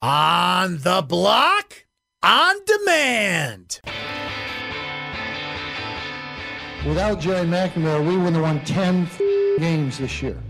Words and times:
On 0.00 0.78
the 0.78 1.02
block, 1.02 1.86
on 2.22 2.54
demand. 2.64 3.80
Without 6.86 7.18
Jerry 7.18 7.44
McNamara, 7.44 8.06
we 8.06 8.16
wouldn't 8.16 8.36
have 8.36 8.44
won 8.44 8.64
10 8.64 9.10
games 9.58 9.98
this 9.98 10.22
year. 10.22 10.40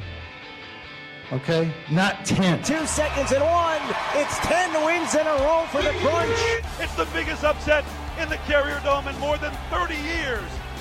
Okay? 1.33 1.73
Not 1.91 2.27
10. 2.27 2.63
Two 2.63 2.85
seconds 2.85 3.33
and 3.33 3.43
one. 3.43 3.81
It's 4.17 4.37
10 4.41 4.85
wins 4.85 5.15
in 5.15 5.27
a 5.27 5.37
row 5.43 5.65
for 5.71 5.81
the 5.81 5.93
Crunch. 6.01 6.63
It's 6.79 6.95
the 6.97 7.09
biggest 7.15 7.43
upset 7.43 7.87
in 8.21 8.29
the 8.29 8.37
Carrier 8.47 8.83
Dome 8.85 9.09
in 9.09 9.19
more 9.19 9.39
than 9.39 9.55
30 9.71 9.95
years 9.95 10.45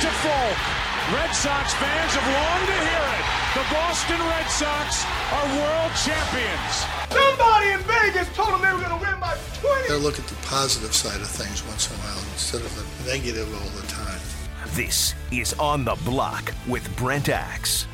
Back 0.00 0.08
to 0.08 0.18
Folk. 0.28 1.14
Red 1.14 1.30
Sox 1.34 1.74
fans 1.74 2.12
have 2.14 2.24
longed 2.24 2.66
to 2.68 2.78
hear 2.88 3.04
it. 3.04 3.24
The 3.52 3.74
Boston 3.74 4.18
Red 4.18 4.48
Sox 4.48 5.04
are 5.30 5.46
world 5.60 5.92
champions. 6.00 6.74
Somebody 7.10 7.72
in 7.72 7.80
Vegas 7.80 8.34
told 8.34 8.54
them 8.54 8.62
they 8.62 8.72
were 8.72 8.88
going 8.88 8.98
to 8.98 9.04
win 9.04 9.20
by 9.20 9.36
20. 9.60 9.88
They 9.88 9.96
look 9.96 10.18
at 10.18 10.26
the 10.26 10.36
positive 10.46 10.94
side 10.94 11.20
of 11.20 11.26
things 11.26 11.66
once 11.66 11.90
in 11.90 11.96
a 11.96 11.98
while 11.98 12.32
instead 12.32 12.62
of 12.62 12.74
the 12.76 13.10
negative 13.10 13.52
all 13.52 13.68
the 13.78 13.86
time. 13.88 14.20
This 14.68 15.14
is 15.30 15.52
On 15.58 15.84
the 15.84 15.96
Block 16.06 16.54
with 16.66 16.96
Brent 16.96 17.28
Axe. 17.28 17.86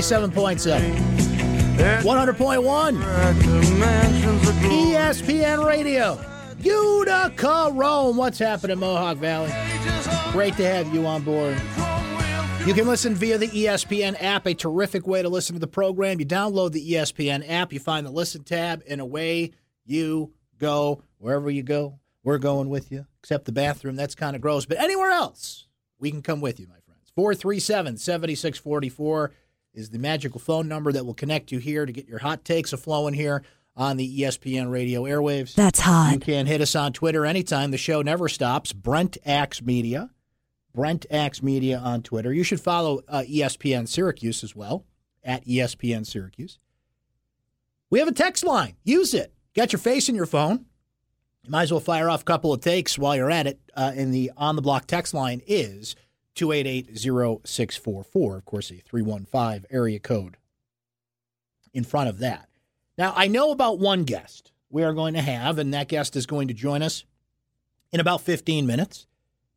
97.7. 0.00 0.96
100.1 2.02 3.02
ESPN 4.62 5.66
Radio. 5.66 6.18
Utica 6.58 7.70
Rome 7.74 8.16
what's 8.16 8.38
happening 8.38 8.78
Mohawk 8.78 9.18
Valley? 9.18 9.52
Great 10.32 10.56
to 10.56 10.64
have 10.64 10.92
you 10.94 11.04
on 11.04 11.22
board. 11.22 11.60
You 12.66 12.72
can 12.72 12.86
listen 12.86 13.14
via 13.14 13.36
the 13.36 13.48
ESPN 13.48 14.16
app 14.22 14.46
a 14.46 14.54
terrific 14.54 15.06
way 15.06 15.20
to 15.20 15.28
listen 15.28 15.54
to 15.54 15.60
the 15.60 15.66
program. 15.66 16.18
You 16.18 16.24
download 16.24 16.72
the 16.72 16.92
ESPN 16.92 17.46
app 17.46 17.70
you 17.70 17.78
find 17.78 18.06
the 18.06 18.10
listen 18.10 18.42
tab 18.42 18.82
and 18.88 19.02
away 19.02 19.52
you 19.84 20.32
go. 20.58 21.02
Wherever 21.18 21.50
you 21.50 21.62
go 21.62 21.98
we're 22.22 22.38
going 22.38 22.70
with 22.70 22.90
you 22.90 23.04
except 23.18 23.44
the 23.44 23.52
bathroom 23.52 23.96
that's 23.96 24.14
kind 24.14 24.34
of 24.34 24.40
gross. 24.40 24.64
But 24.64 24.78
anywhere 24.78 25.10
else 25.10 25.66
we 25.98 26.10
can 26.10 26.22
come 26.22 26.40
with 26.40 26.58
you 26.58 26.68
my 26.68 26.80
friends. 26.86 27.12
437 27.14 27.98
7644 27.98 29.32
is 29.74 29.90
the 29.90 29.98
magical 29.98 30.40
phone 30.40 30.68
number 30.68 30.92
that 30.92 31.04
will 31.06 31.14
connect 31.14 31.52
you 31.52 31.58
here 31.58 31.86
to 31.86 31.92
get 31.92 32.08
your 32.08 32.18
hot 32.18 32.44
takes 32.44 32.72
a 32.72 32.76
flowing 32.76 33.14
here 33.14 33.42
on 33.76 33.96
the 33.96 34.20
ESPN 34.20 34.70
radio 34.70 35.04
airwaves. 35.04 35.54
That's 35.54 35.80
hot. 35.80 36.12
You 36.12 36.18
can 36.20 36.46
hit 36.46 36.60
us 36.60 36.74
on 36.74 36.92
Twitter 36.92 37.24
anytime. 37.24 37.70
The 37.70 37.78
show 37.78 38.02
never 38.02 38.28
stops. 38.28 38.72
Brent 38.72 39.16
Axe 39.24 39.62
Media. 39.62 40.10
Brent 40.74 41.06
Axe 41.10 41.42
Media 41.42 41.78
on 41.78 42.02
Twitter. 42.02 42.32
You 42.32 42.44
should 42.44 42.60
follow 42.60 43.00
uh, 43.08 43.22
ESPN 43.28 43.88
Syracuse 43.88 44.44
as 44.44 44.54
well, 44.54 44.84
at 45.24 45.44
ESPN 45.46 46.06
Syracuse. 46.06 46.58
We 47.90 47.98
have 47.98 48.08
a 48.08 48.12
text 48.12 48.44
line. 48.44 48.76
Use 48.84 49.14
it. 49.14 49.32
Got 49.54 49.72
your 49.72 49.80
face 49.80 50.08
in 50.08 50.14
your 50.14 50.26
phone. 50.26 50.66
You 51.42 51.50
might 51.50 51.64
as 51.64 51.72
well 51.72 51.80
fire 51.80 52.08
off 52.08 52.20
a 52.20 52.24
couple 52.24 52.52
of 52.52 52.60
takes 52.60 52.98
while 52.98 53.16
you're 53.16 53.30
at 53.30 53.46
it. 53.46 53.58
Uh, 53.74 53.92
and 53.94 54.14
the 54.14 54.30
on 54.36 54.56
the 54.56 54.62
block 54.62 54.86
text 54.86 55.14
line 55.14 55.40
is 55.46 55.96
288-0644. 56.36 58.36
Of 58.36 58.44
course, 58.44 58.70
a 58.70 58.76
315 58.76 59.66
area 59.70 59.98
code 59.98 60.36
in 61.72 61.84
front 61.84 62.08
of 62.08 62.18
that. 62.18 62.48
Now, 62.98 63.12
I 63.16 63.28
know 63.28 63.50
about 63.50 63.78
one 63.78 64.04
guest 64.04 64.52
we 64.68 64.84
are 64.84 64.92
going 64.92 65.14
to 65.14 65.22
have, 65.22 65.58
and 65.58 65.72
that 65.74 65.88
guest 65.88 66.16
is 66.16 66.26
going 66.26 66.48
to 66.48 66.54
join 66.54 66.82
us 66.82 67.04
in 67.92 68.00
about 68.00 68.20
15 68.20 68.66
minutes. 68.66 69.06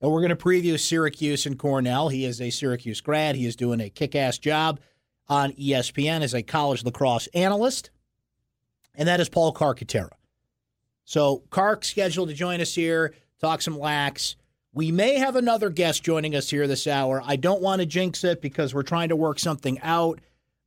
And 0.02 0.12
we're 0.12 0.22
going 0.22 0.30
to 0.30 0.36
preview 0.36 0.80
Syracuse 0.80 1.46
and 1.46 1.58
Cornell. 1.58 2.10
He 2.10 2.26
is 2.26 2.42
a 2.42 2.50
Syracuse 2.50 3.00
grad. 3.00 3.36
He 3.36 3.46
is 3.46 3.56
doing 3.56 3.80
a 3.80 3.90
kick 3.90 4.16
ass 4.16 4.38
job 4.38 4.80
on 5.30 5.54
ESPN 5.54 6.22
as 6.22 6.34
a 6.34 6.44
college 6.44 6.84
lacrosse 6.84 7.28
analyst. 7.28 7.90
And 8.96 9.08
that 9.08 9.20
is 9.20 9.30
Paul 9.30 9.54
Carcaterra. 9.54 10.12
So, 11.06 11.44
Cark 11.50 11.84
scheduled 11.84 12.30
to 12.30 12.36
join 12.36 12.62
us 12.62 12.76
here, 12.76 13.14
talk 13.40 13.62
some 13.62 13.78
lax. 13.78 14.36
We 14.76 14.92
may 14.92 15.20
have 15.20 15.36
another 15.36 15.70
guest 15.70 16.04
joining 16.04 16.36
us 16.36 16.50
here 16.50 16.66
this 16.66 16.88
hour. 16.88 17.22
I 17.24 17.36
don't 17.36 17.62
want 17.62 17.82
to 17.82 17.86
jinx 17.86 18.24
it 18.24 18.42
because 18.42 18.74
we're 18.74 18.82
trying 18.82 19.10
to 19.10 19.16
work 19.16 19.38
something 19.38 19.80
out. 19.82 20.20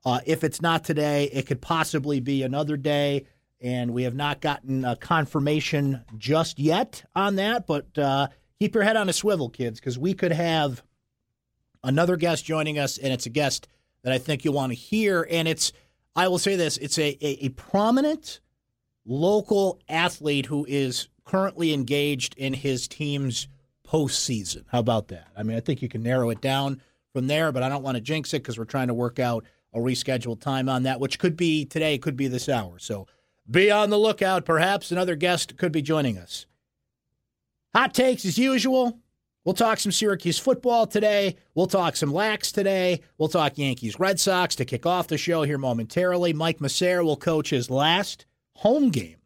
Uh, 0.04 0.20
if 0.24 0.44
it's 0.44 0.62
not 0.62 0.84
today, 0.84 1.24
it 1.32 1.48
could 1.48 1.60
possibly 1.60 2.20
be 2.20 2.44
another 2.44 2.76
day, 2.76 3.26
and 3.60 3.92
we 3.92 4.04
have 4.04 4.14
not 4.14 4.40
gotten 4.40 4.84
a 4.84 4.94
confirmation 4.94 6.04
just 6.16 6.60
yet 6.60 7.02
on 7.16 7.34
that. 7.34 7.66
But 7.66 7.98
uh, 7.98 8.28
keep 8.60 8.76
your 8.76 8.84
head 8.84 8.96
on 8.96 9.08
a 9.08 9.12
swivel, 9.12 9.50
kids, 9.50 9.80
because 9.80 9.98
we 9.98 10.14
could 10.14 10.30
have 10.30 10.84
another 11.82 12.14
guest 12.14 12.44
joining 12.44 12.78
us, 12.78 12.98
and 12.98 13.12
it's 13.12 13.26
a 13.26 13.30
guest 13.30 13.66
that 14.04 14.12
I 14.12 14.18
think 14.18 14.44
you'll 14.44 14.54
want 14.54 14.70
to 14.70 14.78
hear. 14.78 15.26
And 15.28 15.48
it's, 15.48 15.72
I 16.14 16.28
will 16.28 16.38
say 16.38 16.54
this, 16.54 16.76
it's 16.76 16.98
a, 17.00 17.18
a, 17.20 17.46
a 17.46 17.48
prominent 17.48 18.38
local 19.04 19.80
athlete 19.88 20.46
who 20.46 20.64
is 20.68 21.08
currently 21.24 21.72
engaged 21.74 22.36
in 22.38 22.54
his 22.54 22.86
team's 22.86 23.48
postseason. 23.86 24.64
How 24.70 24.80
about 24.80 25.08
that? 25.08 25.28
I 25.36 25.42
mean, 25.42 25.56
I 25.56 25.60
think 25.60 25.82
you 25.82 25.88
can 25.88 26.02
narrow 26.02 26.30
it 26.30 26.40
down 26.40 26.82
from 27.12 27.26
there, 27.26 27.52
but 27.52 27.62
I 27.62 27.68
don't 27.68 27.82
want 27.82 27.96
to 27.96 28.00
jinx 28.00 28.34
it 28.34 28.42
because 28.42 28.58
we're 28.58 28.64
trying 28.64 28.88
to 28.88 28.94
work 28.94 29.18
out 29.18 29.44
a 29.72 29.78
rescheduled 29.78 30.40
time 30.40 30.68
on 30.68 30.84
that, 30.84 31.00
which 31.00 31.18
could 31.18 31.36
be 31.36 31.64
today, 31.64 31.98
could 31.98 32.16
be 32.16 32.28
this 32.28 32.48
hour. 32.48 32.78
So 32.78 33.06
be 33.50 33.70
on 33.70 33.90
the 33.90 33.98
lookout. 33.98 34.44
Perhaps 34.44 34.90
another 34.90 35.16
guest 35.16 35.56
could 35.56 35.72
be 35.72 35.82
joining 35.82 36.18
us. 36.18 36.46
Hot 37.74 37.94
takes 37.94 38.24
as 38.24 38.38
usual. 38.38 38.98
We'll 39.44 39.54
talk 39.54 39.78
some 39.78 39.92
Syracuse 39.92 40.38
football 40.40 40.88
today. 40.88 41.36
We'll 41.54 41.68
talk 41.68 41.94
some 41.94 42.12
lax 42.12 42.50
today. 42.50 43.00
We'll 43.16 43.28
talk 43.28 43.58
Yankees 43.58 44.00
Red 44.00 44.18
Sox 44.18 44.56
to 44.56 44.64
kick 44.64 44.86
off 44.86 45.06
the 45.06 45.16
show 45.16 45.42
here 45.42 45.58
momentarily. 45.58 46.32
Mike 46.32 46.58
Messere 46.58 47.04
will 47.04 47.16
coach 47.16 47.50
his 47.50 47.70
last 47.70 48.26
home 48.54 48.90
game 48.90 49.18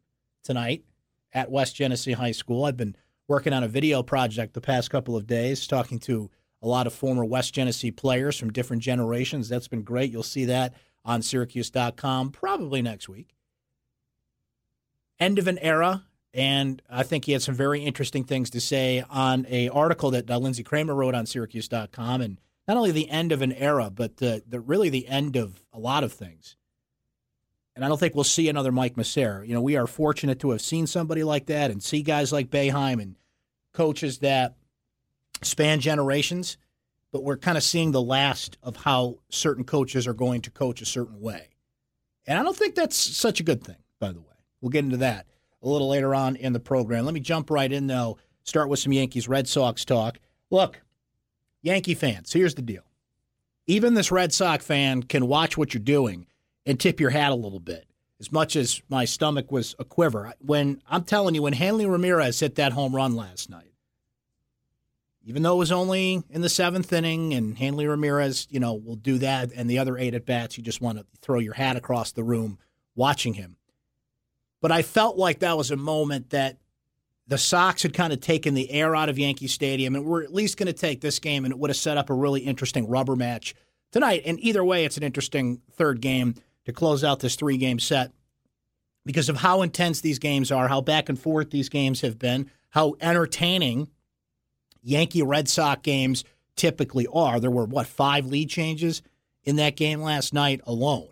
tonight 0.44 0.84
at 1.32 1.50
West 1.50 1.76
Genesee 1.76 2.12
High 2.12 2.32
School. 2.32 2.66
I've 2.66 2.76
been 2.76 2.96
working 3.30 3.52
on 3.52 3.62
a 3.62 3.68
video 3.68 4.02
project 4.02 4.54
the 4.54 4.60
past 4.60 4.90
couple 4.90 5.16
of 5.16 5.24
days, 5.24 5.68
talking 5.68 6.00
to 6.00 6.28
a 6.62 6.66
lot 6.66 6.88
of 6.88 6.92
former 6.92 7.24
West 7.24 7.54
Genesee 7.54 7.92
players 7.92 8.36
from 8.36 8.52
different 8.52 8.82
generations. 8.82 9.48
That's 9.48 9.68
been 9.68 9.82
great. 9.82 10.10
You'll 10.10 10.24
see 10.24 10.46
that 10.46 10.74
on 11.04 11.22
Syracuse.com 11.22 12.32
probably 12.32 12.82
next 12.82 13.08
week. 13.08 13.36
End 15.20 15.38
of 15.38 15.46
an 15.46 15.58
era, 15.58 16.02
and 16.34 16.82
I 16.90 17.04
think 17.04 17.24
he 17.24 17.32
had 17.32 17.40
some 17.40 17.54
very 17.54 17.84
interesting 17.84 18.24
things 18.24 18.50
to 18.50 18.60
say 18.60 19.04
on 19.08 19.46
a 19.48 19.68
article 19.68 20.10
that 20.10 20.28
uh, 20.28 20.36
Lindsey 20.36 20.64
Kramer 20.64 20.94
wrote 20.94 21.14
on 21.14 21.24
Syracuse.com, 21.24 22.20
and 22.20 22.40
not 22.66 22.76
only 22.76 22.90
the 22.90 23.08
end 23.08 23.30
of 23.30 23.42
an 23.42 23.52
era, 23.52 23.90
but 23.94 24.16
the, 24.16 24.42
the 24.44 24.58
really 24.58 24.88
the 24.88 25.06
end 25.06 25.36
of 25.36 25.64
a 25.72 25.78
lot 25.78 26.02
of 26.02 26.12
things. 26.12 26.56
And 27.80 27.86
I 27.86 27.88
don't 27.88 27.96
think 27.96 28.14
we'll 28.14 28.24
see 28.24 28.50
another 28.50 28.72
Mike 28.72 28.96
Messere. 28.96 29.42
You 29.48 29.54
know, 29.54 29.62
we 29.62 29.74
are 29.74 29.86
fortunate 29.86 30.38
to 30.40 30.50
have 30.50 30.60
seen 30.60 30.86
somebody 30.86 31.24
like 31.24 31.46
that 31.46 31.70
and 31.70 31.82
see 31.82 32.02
guys 32.02 32.30
like 32.30 32.50
Boeheim 32.50 33.00
and 33.00 33.16
coaches 33.72 34.18
that 34.18 34.54
span 35.40 35.80
generations, 35.80 36.58
but 37.10 37.24
we're 37.24 37.38
kind 37.38 37.56
of 37.56 37.64
seeing 37.64 37.92
the 37.92 38.02
last 38.02 38.58
of 38.62 38.76
how 38.76 39.20
certain 39.30 39.64
coaches 39.64 40.06
are 40.06 40.12
going 40.12 40.42
to 40.42 40.50
coach 40.50 40.82
a 40.82 40.84
certain 40.84 41.22
way. 41.22 41.48
And 42.26 42.38
I 42.38 42.42
don't 42.42 42.54
think 42.54 42.74
that's 42.74 42.96
such 42.96 43.40
a 43.40 43.44
good 43.44 43.64
thing, 43.64 43.78
by 43.98 44.12
the 44.12 44.20
way. 44.20 44.26
We'll 44.60 44.68
get 44.68 44.84
into 44.84 44.98
that 44.98 45.24
a 45.62 45.66
little 45.66 45.88
later 45.88 46.14
on 46.14 46.36
in 46.36 46.52
the 46.52 46.60
program. 46.60 47.06
Let 47.06 47.14
me 47.14 47.20
jump 47.20 47.48
right 47.48 47.72
in, 47.72 47.86
though, 47.86 48.18
start 48.42 48.68
with 48.68 48.80
some 48.80 48.92
Yankees 48.92 49.26
Red 49.26 49.48
Sox 49.48 49.86
talk. 49.86 50.20
Look, 50.50 50.82
Yankee 51.62 51.94
fans, 51.94 52.30
here's 52.30 52.56
the 52.56 52.60
deal. 52.60 52.84
Even 53.66 53.94
this 53.94 54.12
Red 54.12 54.34
Sox 54.34 54.66
fan 54.66 55.02
can 55.02 55.28
watch 55.28 55.56
what 55.56 55.72
you're 55.72 55.82
doing 55.82 56.26
and 56.70 56.78
tip 56.78 57.00
your 57.00 57.10
hat 57.10 57.32
a 57.32 57.34
little 57.34 57.60
bit. 57.60 57.84
As 58.20 58.30
much 58.30 58.54
as 58.54 58.80
my 58.88 59.04
stomach 59.06 59.50
was 59.50 59.74
a 59.78 59.84
quiver. 59.84 60.32
When 60.40 60.82
I'm 60.88 61.04
telling 61.04 61.34
you, 61.34 61.42
when 61.42 61.54
Hanley 61.54 61.86
Ramirez 61.86 62.38
hit 62.38 62.54
that 62.56 62.72
home 62.72 62.94
run 62.94 63.16
last 63.16 63.50
night, 63.50 63.72
even 65.24 65.42
though 65.42 65.54
it 65.54 65.58
was 65.58 65.72
only 65.72 66.22
in 66.30 66.40
the 66.40 66.48
seventh 66.48 66.92
inning, 66.92 67.34
and 67.34 67.58
Hanley 67.58 67.86
Ramirez, 67.86 68.46
you 68.50 68.60
know, 68.60 68.74
will 68.74 68.96
do 68.96 69.18
that, 69.18 69.50
and 69.54 69.68
the 69.68 69.78
other 69.78 69.98
eight 69.98 70.14
at 70.14 70.26
bats, 70.26 70.56
you 70.56 70.62
just 70.62 70.80
want 70.80 70.98
to 70.98 71.06
throw 71.20 71.38
your 71.38 71.54
hat 71.54 71.76
across 71.76 72.12
the 72.12 72.22
room 72.22 72.58
watching 72.94 73.34
him. 73.34 73.56
But 74.60 74.70
I 74.70 74.82
felt 74.82 75.16
like 75.16 75.40
that 75.40 75.56
was 75.56 75.70
a 75.70 75.76
moment 75.76 76.30
that 76.30 76.58
the 77.26 77.38
Sox 77.38 77.82
had 77.82 77.94
kind 77.94 78.12
of 78.12 78.20
taken 78.20 78.54
the 78.54 78.70
air 78.70 78.94
out 78.94 79.08
of 79.08 79.18
Yankee 79.18 79.46
Stadium, 79.46 79.94
and 79.94 80.04
we're 80.04 80.22
at 80.22 80.32
least 80.32 80.56
going 80.56 80.66
to 80.66 80.72
take 80.72 81.00
this 81.00 81.18
game, 81.18 81.44
and 81.44 81.52
it 81.52 81.58
would 81.58 81.70
have 81.70 81.76
set 81.76 81.96
up 81.96 82.10
a 82.10 82.14
really 82.14 82.42
interesting 82.42 82.86
rubber 82.86 83.16
match 83.16 83.54
tonight. 83.92 84.22
And 84.26 84.38
either 84.40 84.62
way, 84.64 84.84
it's 84.84 84.98
an 84.98 85.02
interesting 85.02 85.62
third 85.72 86.00
game 86.00 86.34
to 86.64 86.72
close 86.72 87.02
out 87.02 87.20
this 87.20 87.36
three 87.36 87.56
game 87.56 87.78
set 87.78 88.12
because 89.04 89.28
of 89.28 89.36
how 89.36 89.62
intense 89.62 90.00
these 90.00 90.18
games 90.18 90.52
are, 90.52 90.68
how 90.68 90.80
back 90.80 91.08
and 91.08 91.18
forth 91.18 91.50
these 91.50 91.68
games 91.68 92.02
have 92.02 92.18
been, 92.18 92.50
how 92.70 92.94
entertaining 93.00 93.88
Yankee 94.82 95.22
Red 95.22 95.48
Sox 95.48 95.80
games 95.82 96.24
typically 96.56 97.06
are. 97.12 97.40
There 97.40 97.50
were, 97.50 97.64
what, 97.64 97.86
five 97.86 98.26
lead 98.26 98.50
changes 98.50 99.02
in 99.42 99.56
that 99.56 99.76
game 99.76 100.00
last 100.02 100.34
night 100.34 100.60
alone. 100.66 101.08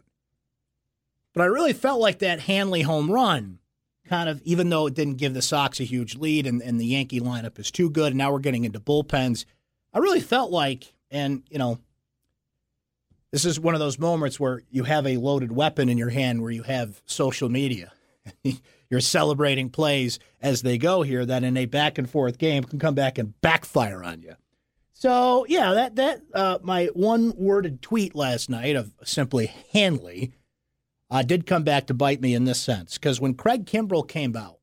But 1.32 1.42
I 1.42 1.46
really 1.46 1.72
felt 1.72 2.00
like 2.00 2.18
that 2.18 2.40
Hanley 2.40 2.82
home 2.82 3.10
run 3.10 3.58
kind 4.06 4.28
of, 4.28 4.40
even 4.42 4.70
though 4.70 4.86
it 4.86 4.94
didn't 4.94 5.16
give 5.16 5.34
the 5.34 5.42
Sox 5.42 5.80
a 5.80 5.84
huge 5.84 6.16
lead 6.16 6.46
and, 6.46 6.62
and 6.62 6.80
the 6.80 6.86
Yankee 6.86 7.20
lineup 7.20 7.58
is 7.58 7.70
too 7.70 7.90
good, 7.90 8.08
and 8.08 8.18
now 8.18 8.32
we're 8.32 8.38
getting 8.38 8.64
into 8.64 8.80
bullpens, 8.80 9.44
I 9.92 9.98
really 9.98 10.20
felt 10.20 10.50
like, 10.50 10.92
and, 11.10 11.42
you 11.50 11.58
know, 11.58 11.78
this 13.32 13.44
is 13.44 13.60
one 13.60 13.74
of 13.74 13.80
those 13.80 13.98
moments 13.98 14.40
where 14.40 14.62
you 14.70 14.84
have 14.84 15.06
a 15.06 15.16
loaded 15.18 15.52
weapon 15.52 15.88
in 15.88 15.98
your 15.98 16.10
hand 16.10 16.40
where 16.40 16.50
you 16.50 16.62
have 16.62 17.02
social 17.06 17.48
media. 17.48 17.92
You're 18.90 19.00
celebrating 19.00 19.68
plays 19.68 20.18
as 20.40 20.62
they 20.62 20.78
go 20.78 21.02
here 21.02 21.26
that 21.26 21.44
in 21.44 21.56
a 21.56 21.66
back 21.66 21.98
and 21.98 22.08
forth 22.08 22.38
game 22.38 22.64
can 22.64 22.78
come 22.78 22.94
back 22.94 23.18
and 23.18 23.38
backfire 23.40 24.02
on 24.02 24.22
you. 24.22 24.34
So 24.92 25.46
yeah, 25.48 25.74
that 25.74 25.96
that 25.96 26.22
uh, 26.34 26.58
my 26.62 26.86
one 26.86 27.32
worded 27.36 27.82
tweet 27.82 28.14
last 28.14 28.48
night 28.50 28.76
of 28.76 28.92
simply 29.04 29.52
Hanley 29.72 30.32
uh, 31.10 31.22
did 31.22 31.46
come 31.46 31.64
back 31.64 31.86
to 31.86 31.94
bite 31.94 32.20
me 32.20 32.34
in 32.34 32.44
this 32.44 32.60
sense 32.60 32.94
because 32.94 33.20
when 33.20 33.34
Craig 33.34 33.66
Kimbrel 33.66 34.08
came 34.08 34.34
out 34.34 34.58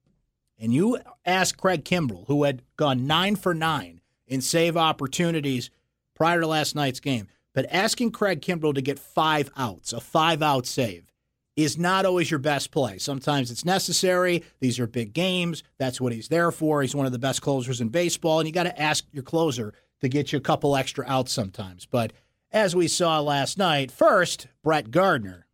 and 0.59 0.73
you 0.73 0.99
asked 1.25 1.57
Craig 1.57 1.85
Kimbrel, 1.85 2.25
who 2.27 2.43
had 2.43 2.63
gone 2.77 3.07
nine 3.07 3.35
for 3.35 3.53
nine 3.53 4.01
in 4.27 4.41
save 4.41 4.75
opportunities 4.75 5.69
prior 6.15 6.41
to 6.41 6.47
last 6.47 6.75
night's 6.75 6.99
game, 6.99 7.27
but 7.55 7.65
asking 7.71 8.11
Craig 8.11 8.41
Kimbrel 8.41 8.75
to 8.75 8.81
get 8.81 8.99
five 8.99 9.49
outs, 9.57 9.93
a 9.93 10.01
five 10.01 10.43
out 10.43 10.67
save, 10.67 11.11
is 11.55 11.77
not 11.77 12.05
always 12.05 12.29
your 12.29 12.39
best 12.39 12.69
play. 12.69 12.97
Sometimes 12.97 13.49
it's 13.49 13.63
necessary. 13.63 14.43
These 14.59 14.77
are 14.77 14.87
big 14.87 15.13
games. 15.13 15.63
That's 15.79 16.01
what 16.01 16.11
he's 16.11 16.27
there 16.27 16.51
for. 16.51 16.81
He's 16.81 16.93
one 16.93 17.05
of 17.05 17.13
the 17.13 17.17
best 17.17 17.41
closers 17.41 17.79
in 17.79 17.87
baseball, 17.89 18.39
and 18.39 18.47
you 18.47 18.53
got 18.53 18.63
to 18.63 18.79
ask 18.79 19.05
your 19.13 19.23
closer 19.23 19.73
to 20.01 20.09
get 20.09 20.33
you 20.33 20.37
a 20.37 20.41
couple 20.41 20.75
extra 20.75 21.05
outs 21.07 21.31
sometimes. 21.31 21.85
But 21.85 22.11
as 22.51 22.75
we 22.75 22.89
saw 22.89 23.21
last 23.21 23.57
night, 23.57 23.89
first, 23.89 24.47
Brett 24.61 24.91
Gardner 24.91 25.44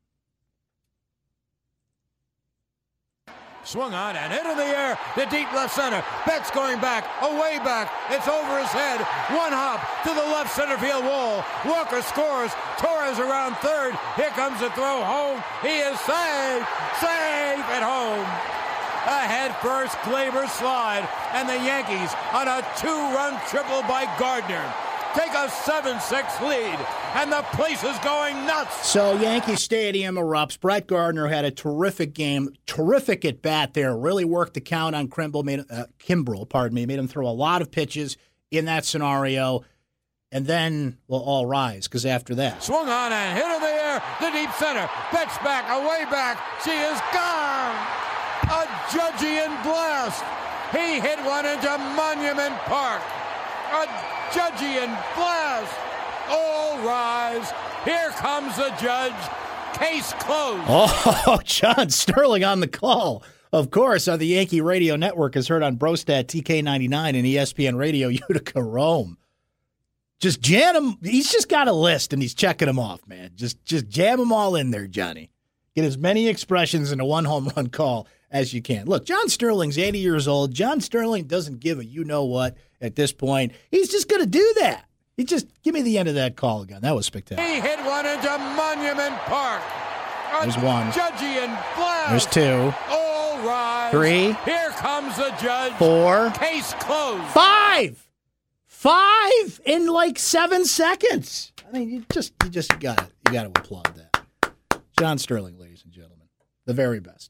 Swung 3.72 3.94
on 3.94 4.18
and 4.18 4.34
hit 4.34 4.44
in 4.44 4.58
the 4.58 4.68
air 4.68 5.00
to 5.16 5.24
deep 5.32 5.48
left 5.54 5.74
center. 5.74 6.04
Betts 6.28 6.52
going 6.52 6.82
back, 6.82 7.08
away 7.24 7.56
back. 7.64 7.88
It's 8.12 8.28
over 8.28 8.60
his 8.60 8.68
head. 8.68 9.00
One 9.32 9.56
hop 9.56 9.80
to 10.04 10.12
the 10.12 10.28
left 10.28 10.52
center 10.52 10.76
field 10.76 11.06
wall. 11.06 11.40
Walker 11.64 12.02
scores. 12.04 12.52
Torres 12.76 13.16
around 13.16 13.56
third. 13.64 13.96
Here 14.20 14.36
comes 14.36 14.60
the 14.60 14.76
throw 14.76 15.00
home. 15.08 15.40
He 15.64 15.80
is 15.88 15.96
safe. 16.04 16.68
Safe 17.00 17.64
at 17.72 17.80
home. 17.80 18.28
A 19.08 19.24
head 19.24 19.56
first 19.64 19.96
Gleyber 20.04 20.52
slide, 20.52 21.08
and 21.32 21.48
the 21.48 21.56
Yankees 21.56 22.12
on 22.36 22.52
a 22.52 22.60
two-run 22.76 23.40
triple 23.48 23.88
by 23.88 24.04
Gardner 24.20 24.68
take 25.14 25.34
a 25.34 25.50
7 25.50 26.00
6 26.00 26.42
lead, 26.42 26.80
and 27.16 27.32
the 27.32 27.42
place 27.54 27.84
is 27.84 27.98
going 28.00 28.36
nuts. 28.46 28.88
So, 28.88 29.14
Yankee 29.20 29.56
Stadium 29.56 30.16
erupts. 30.16 30.60
Brett 30.60 30.88
Gardner 30.88 31.28
had 31.28 31.46
a 31.46 31.52
terrific 31.52 32.14
game, 32.14 32.54
terrific 32.66 33.26
at 33.26 33.42
bat 33.42 33.74
there. 33.74 33.96
Really 33.96 34.26
worked 34.26 34.54
the 34.54 34.62
count 34.62 34.96
on 34.96 35.08
Kimbrel, 35.08 35.44
made, 35.44 35.62
uh, 35.70 35.86
Kimbrel, 36.00 36.48
pardon 36.48 36.76
me, 36.76 36.86
made 36.86 37.00
him 37.00 37.08
throw 37.08 37.28
a 37.28 37.30
lot 37.30 37.62
of 37.62 37.72
pitches 37.72 38.18
in 38.50 38.66
that 38.66 38.86
scenario. 38.86 39.64
And 40.34 40.48
then 40.48 40.98
we'll 41.10 41.22
all 41.22 41.46
rise 41.46 41.90
because 41.90 42.06
after 42.06 42.34
that. 42.36 42.64
Swung 42.64 42.88
on 42.88 43.12
and 43.12 43.38
hit 43.38 43.46
in 43.46 43.62
the 43.62 43.68
air, 43.68 44.04
the 44.22 44.32
deep 44.32 44.52
center. 44.54 44.90
Betts 45.12 45.38
back, 45.40 45.68
away 45.68 46.06
back. 46.10 46.40
She 46.64 46.72
is 46.72 47.00
gone. 47.12 47.76
A 48.48 48.64
Judgian 48.88 49.62
blast. 49.64 50.24
He 50.72 51.02
hit 51.02 51.20
one 51.26 51.46
into 51.46 51.78
Monument 51.96 52.56
Park. 52.64 53.02
A 53.74 54.21
Judgian 54.32 54.88
blast. 55.16 55.74
All 56.30 56.78
rise. 56.80 57.52
Here 57.86 58.10
comes 58.12 58.56
the 58.56 58.70
judge. 58.82 59.14
Case 59.74 60.14
closed. 60.14 60.64
Oh, 60.68 61.40
John 61.44 61.90
Sterling 61.90 62.44
on 62.44 62.60
the 62.60 62.68
call. 62.68 63.24
Of 63.54 63.70
course, 63.72 64.08
on 64.08 64.20
the 64.20 64.28
Yankee 64.28 64.62
Radio 64.62 64.96
Network 64.96 65.36
is 65.36 65.48
heard 65.48 65.64
on 65.64 65.78
Brostat 65.78 66.26
TK99 66.26 67.10
and 67.10 67.26
ESPN 67.26 67.78
Radio 67.78 68.08
Utica 68.30 68.64
Rome. 68.64 69.18
Just 70.20 70.40
jam 70.40 70.76
him. 70.76 70.98
He's 71.02 71.32
just 71.32 71.50
got 71.50 71.68
a 71.68 71.74
list 71.74 72.14
and 72.14 72.22
he's 72.22 72.34
checking 72.34 72.68
them 72.68 72.80
off, 72.80 73.06
man. 73.08 73.32
Just 73.36 73.64
just 73.66 73.90
jam 73.90 74.20
them 74.20 74.32
all 74.32 74.56
in 74.56 74.72
there, 74.72 74.88
Johnny. 74.88 75.32
Get 75.76 75.84
as 75.86 75.98
many 75.98 76.28
expressions 76.28 76.92
in 76.92 77.00
a 77.00 77.06
one 77.06 77.26
home 77.26 77.52
run 77.56 77.68
call 77.68 78.08
as 78.32 78.54
you 78.54 78.62
can. 78.62 78.88
Look, 78.88 79.06
John 79.06 79.30
Sterling's 79.30 79.78
80 79.78 80.00
years 80.00 80.28
old. 80.28 80.54
John 80.54 80.80
Sterling 80.82 81.26
doesn't 81.26 81.60
give 81.60 81.80
a 81.80 81.86
you 81.86 82.04
know 82.04 82.24
what 82.24 82.58
at 82.80 82.96
this 82.96 83.12
point. 83.12 83.52
He's 83.70 83.90
just 83.90 84.08
going 84.08 84.22
to 84.22 84.30
do 84.30 84.54
that. 84.60 84.86
He 85.18 85.26
just 85.26 85.48
give 85.62 85.74
me 85.74 85.82
the 85.82 85.98
end 85.98 86.08
of 86.10 86.16
that 86.16 86.36
call 86.36 86.62
again. 86.62 86.82
That 86.82 86.96
was 86.96 87.06
spectacular. 87.06 87.48
He 87.48 87.60
hit 87.60 87.78
one 87.86 88.06
into 88.06 88.38
Monument 88.38 89.16
Park. 89.26 89.62
There's 90.42 90.58
one. 90.58 90.92
Judgian 90.92 91.76
blast. 91.76 92.10
There's 92.10 92.26
two. 92.26 92.74
All 92.90 93.38
rise. 93.46 93.92
Three. 93.92 94.34
Here 94.46 94.70
comes 94.72 95.18
the 95.18 95.30
judge. 95.42 95.74
Four. 95.74 96.32
Case 96.32 96.74
closed. 96.80 97.24
Five. 97.26 98.08
Five 98.66 99.62
in 99.66 99.88
like 99.88 100.18
seven 100.18 100.66
seconds. 100.66 101.52
I 101.68 101.78
mean, 101.78 101.90
you 101.90 102.06
just 102.12 102.34
you 102.44 102.50
just 102.50 102.80
got 102.80 103.00
it. 103.02 103.10
you 103.28 103.34
got 103.34 103.44
to 103.44 103.50
applaud 103.50 103.94
that. 103.96 104.52
John 104.98 105.18
Sterling, 105.18 105.60
ladies 105.60 105.84
and 105.84 105.92
gentlemen, 105.92 106.28
the 106.66 106.74
very 106.74 107.00
best. 107.00 107.30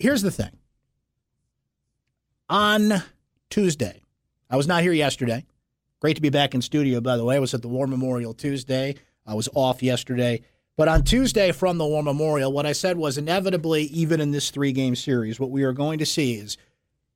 Here's 0.00 0.22
the 0.22 0.30
thing. 0.30 0.56
On 2.48 3.02
Tuesday. 3.50 4.02
I 4.48 4.56
was 4.56 4.66
not 4.66 4.82
here 4.82 4.94
yesterday. 4.94 5.44
Great 6.00 6.16
to 6.16 6.22
be 6.22 6.30
back 6.30 6.54
in 6.54 6.62
studio, 6.62 7.02
by 7.02 7.18
the 7.18 7.24
way. 7.24 7.36
I 7.36 7.38
was 7.38 7.52
at 7.52 7.60
the 7.60 7.68
War 7.68 7.86
Memorial 7.86 8.32
Tuesday. 8.32 8.96
I 9.26 9.34
was 9.34 9.50
off 9.54 9.82
yesterday. 9.82 10.40
But 10.76 10.88
on 10.88 11.04
Tuesday 11.04 11.52
from 11.52 11.76
the 11.76 11.86
War 11.86 12.02
Memorial, 12.02 12.50
what 12.50 12.64
I 12.64 12.72
said 12.72 12.96
was 12.96 13.18
inevitably, 13.18 13.82
even 13.84 14.22
in 14.22 14.30
this 14.30 14.48
three 14.48 14.72
game 14.72 14.96
series, 14.96 15.38
what 15.38 15.50
we 15.50 15.64
are 15.64 15.74
going 15.74 15.98
to 15.98 16.06
see 16.06 16.34
is 16.34 16.56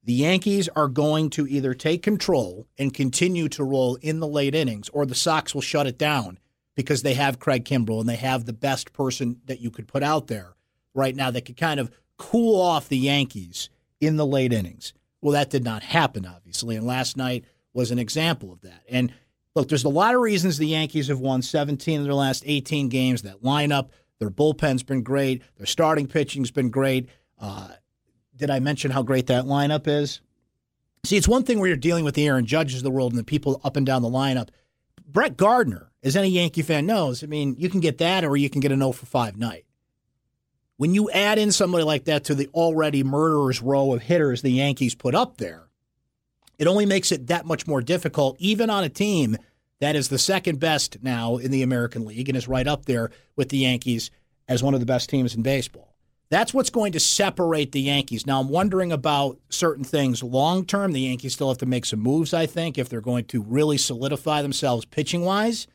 the 0.04 0.12
Yankees 0.12 0.68
are 0.76 0.88
going 0.88 1.30
to 1.30 1.46
either 1.46 1.72
take 1.72 2.02
control 2.02 2.66
and 2.76 2.92
continue 2.92 3.48
to 3.48 3.64
roll 3.64 3.94
in 4.02 4.20
the 4.20 4.28
late 4.28 4.54
innings, 4.54 4.90
or 4.90 5.06
the 5.06 5.14
Sox 5.14 5.54
will 5.54 5.62
shut 5.62 5.86
it 5.86 5.96
down 5.96 6.38
because 6.74 7.02
they 7.02 7.14
have 7.14 7.38
Craig 7.38 7.64
Kimbrel 7.64 8.00
and 8.00 8.08
they 8.08 8.16
have 8.16 8.44
the 8.44 8.52
best 8.52 8.92
person 8.92 9.40
that 9.46 9.60
you 9.60 9.70
could 9.70 9.88
put 9.88 10.02
out 10.02 10.26
there 10.26 10.54
right 10.92 11.16
now 11.16 11.30
that 11.30 11.46
could 11.46 11.56
kind 11.56 11.80
of 11.80 11.90
cool 12.16 12.60
off 12.60 12.88
the 12.88 12.98
Yankees 12.98 13.70
in 14.00 14.16
the 14.16 14.26
late 14.26 14.52
innings. 14.52 14.92
Well, 15.20 15.32
that 15.32 15.50
did 15.50 15.64
not 15.64 15.82
happen, 15.82 16.26
obviously. 16.26 16.76
And 16.76 16.86
last 16.86 17.16
night 17.16 17.44
was 17.72 17.90
an 17.90 17.98
example 17.98 18.52
of 18.52 18.60
that. 18.62 18.82
And 18.88 19.12
look, 19.54 19.68
there's 19.68 19.84
a 19.84 19.88
lot 19.88 20.14
of 20.14 20.20
reasons 20.20 20.58
the 20.58 20.66
Yankees 20.66 21.08
have 21.08 21.20
won 21.20 21.42
17 21.42 22.00
of 22.00 22.04
their 22.04 22.14
last 22.14 22.42
18 22.46 22.88
games. 22.88 23.22
That 23.22 23.42
lineup, 23.42 23.88
their 24.18 24.30
bullpen's 24.30 24.82
been 24.82 25.02
great, 25.02 25.42
their 25.56 25.66
starting 25.66 26.06
pitching's 26.06 26.50
been 26.50 26.70
great. 26.70 27.08
Uh, 27.38 27.68
did 28.36 28.50
I 28.50 28.58
mention 28.58 28.90
how 28.90 29.02
great 29.02 29.26
that 29.28 29.44
lineup 29.44 29.86
is? 29.86 30.20
See, 31.04 31.16
it's 31.16 31.28
one 31.28 31.42
thing 31.42 31.58
where 31.58 31.68
you're 31.68 31.76
dealing 31.76 32.04
with 32.04 32.14
the 32.14 32.26
Aaron 32.26 32.46
Judges 32.46 32.78
of 32.78 32.82
the 32.82 32.90
world 32.90 33.12
and 33.12 33.18
the 33.18 33.24
people 33.24 33.60
up 33.62 33.76
and 33.76 33.84
down 33.84 34.02
the 34.02 34.08
lineup. 34.08 34.48
Brett 35.06 35.36
Gardner, 35.36 35.90
as 36.02 36.16
any 36.16 36.28
Yankee 36.28 36.62
fan 36.62 36.86
knows, 36.86 37.22
I 37.22 37.26
mean, 37.26 37.56
you 37.58 37.68
can 37.68 37.80
get 37.80 37.98
that 37.98 38.24
or 38.24 38.36
you 38.36 38.48
can 38.48 38.60
get 38.60 38.72
an 38.72 38.80
0 38.80 38.92
for 38.92 39.06
5 39.06 39.36
night. 39.36 39.66
When 40.76 40.94
you 40.94 41.10
add 41.10 41.38
in 41.38 41.52
somebody 41.52 41.84
like 41.84 42.04
that 42.04 42.24
to 42.24 42.34
the 42.34 42.48
already 42.48 43.04
murderer's 43.04 43.62
row 43.62 43.94
of 43.94 44.02
hitters 44.02 44.42
the 44.42 44.50
Yankees 44.50 44.94
put 44.94 45.14
up 45.14 45.36
there, 45.36 45.68
it 46.58 46.66
only 46.66 46.86
makes 46.86 47.12
it 47.12 47.28
that 47.28 47.46
much 47.46 47.66
more 47.66 47.80
difficult, 47.80 48.36
even 48.38 48.70
on 48.70 48.84
a 48.84 48.88
team 48.88 49.36
that 49.80 49.96
is 49.96 50.08
the 50.08 50.18
second 50.18 50.60
best 50.60 50.98
now 51.02 51.36
in 51.36 51.50
the 51.50 51.62
American 51.62 52.04
League 52.04 52.28
and 52.28 52.36
is 52.36 52.48
right 52.48 52.66
up 52.66 52.86
there 52.86 53.10
with 53.36 53.50
the 53.50 53.58
Yankees 53.58 54.10
as 54.48 54.62
one 54.62 54.74
of 54.74 54.80
the 54.80 54.86
best 54.86 55.08
teams 55.08 55.34
in 55.34 55.42
baseball. 55.42 55.94
That's 56.30 56.54
what's 56.54 56.70
going 56.70 56.92
to 56.92 57.00
separate 57.00 57.72
the 57.72 57.82
Yankees. 57.82 58.26
Now, 58.26 58.40
I'm 58.40 58.48
wondering 58.48 58.90
about 58.90 59.38
certain 59.50 59.84
things 59.84 60.22
long 60.22 60.64
term. 60.64 60.92
The 60.92 61.02
Yankees 61.02 61.34
still 61.34 61.48
have 61.48 61.58
to 61.58 61.66
make 61.66 61.84
some 61.84 62.00
moves, 62.00 62.34
I 62.34 62.46
think, 62.46 62.78
if 62.78 62.88
they're 62.88 63.00
going 63.00 63.26
to 63.26 63.42
really 63.42 63.78
solidify 63.78 64.42
themselves 64.42 64.84
pitching 64.84 65.24
wise 65.24 65.66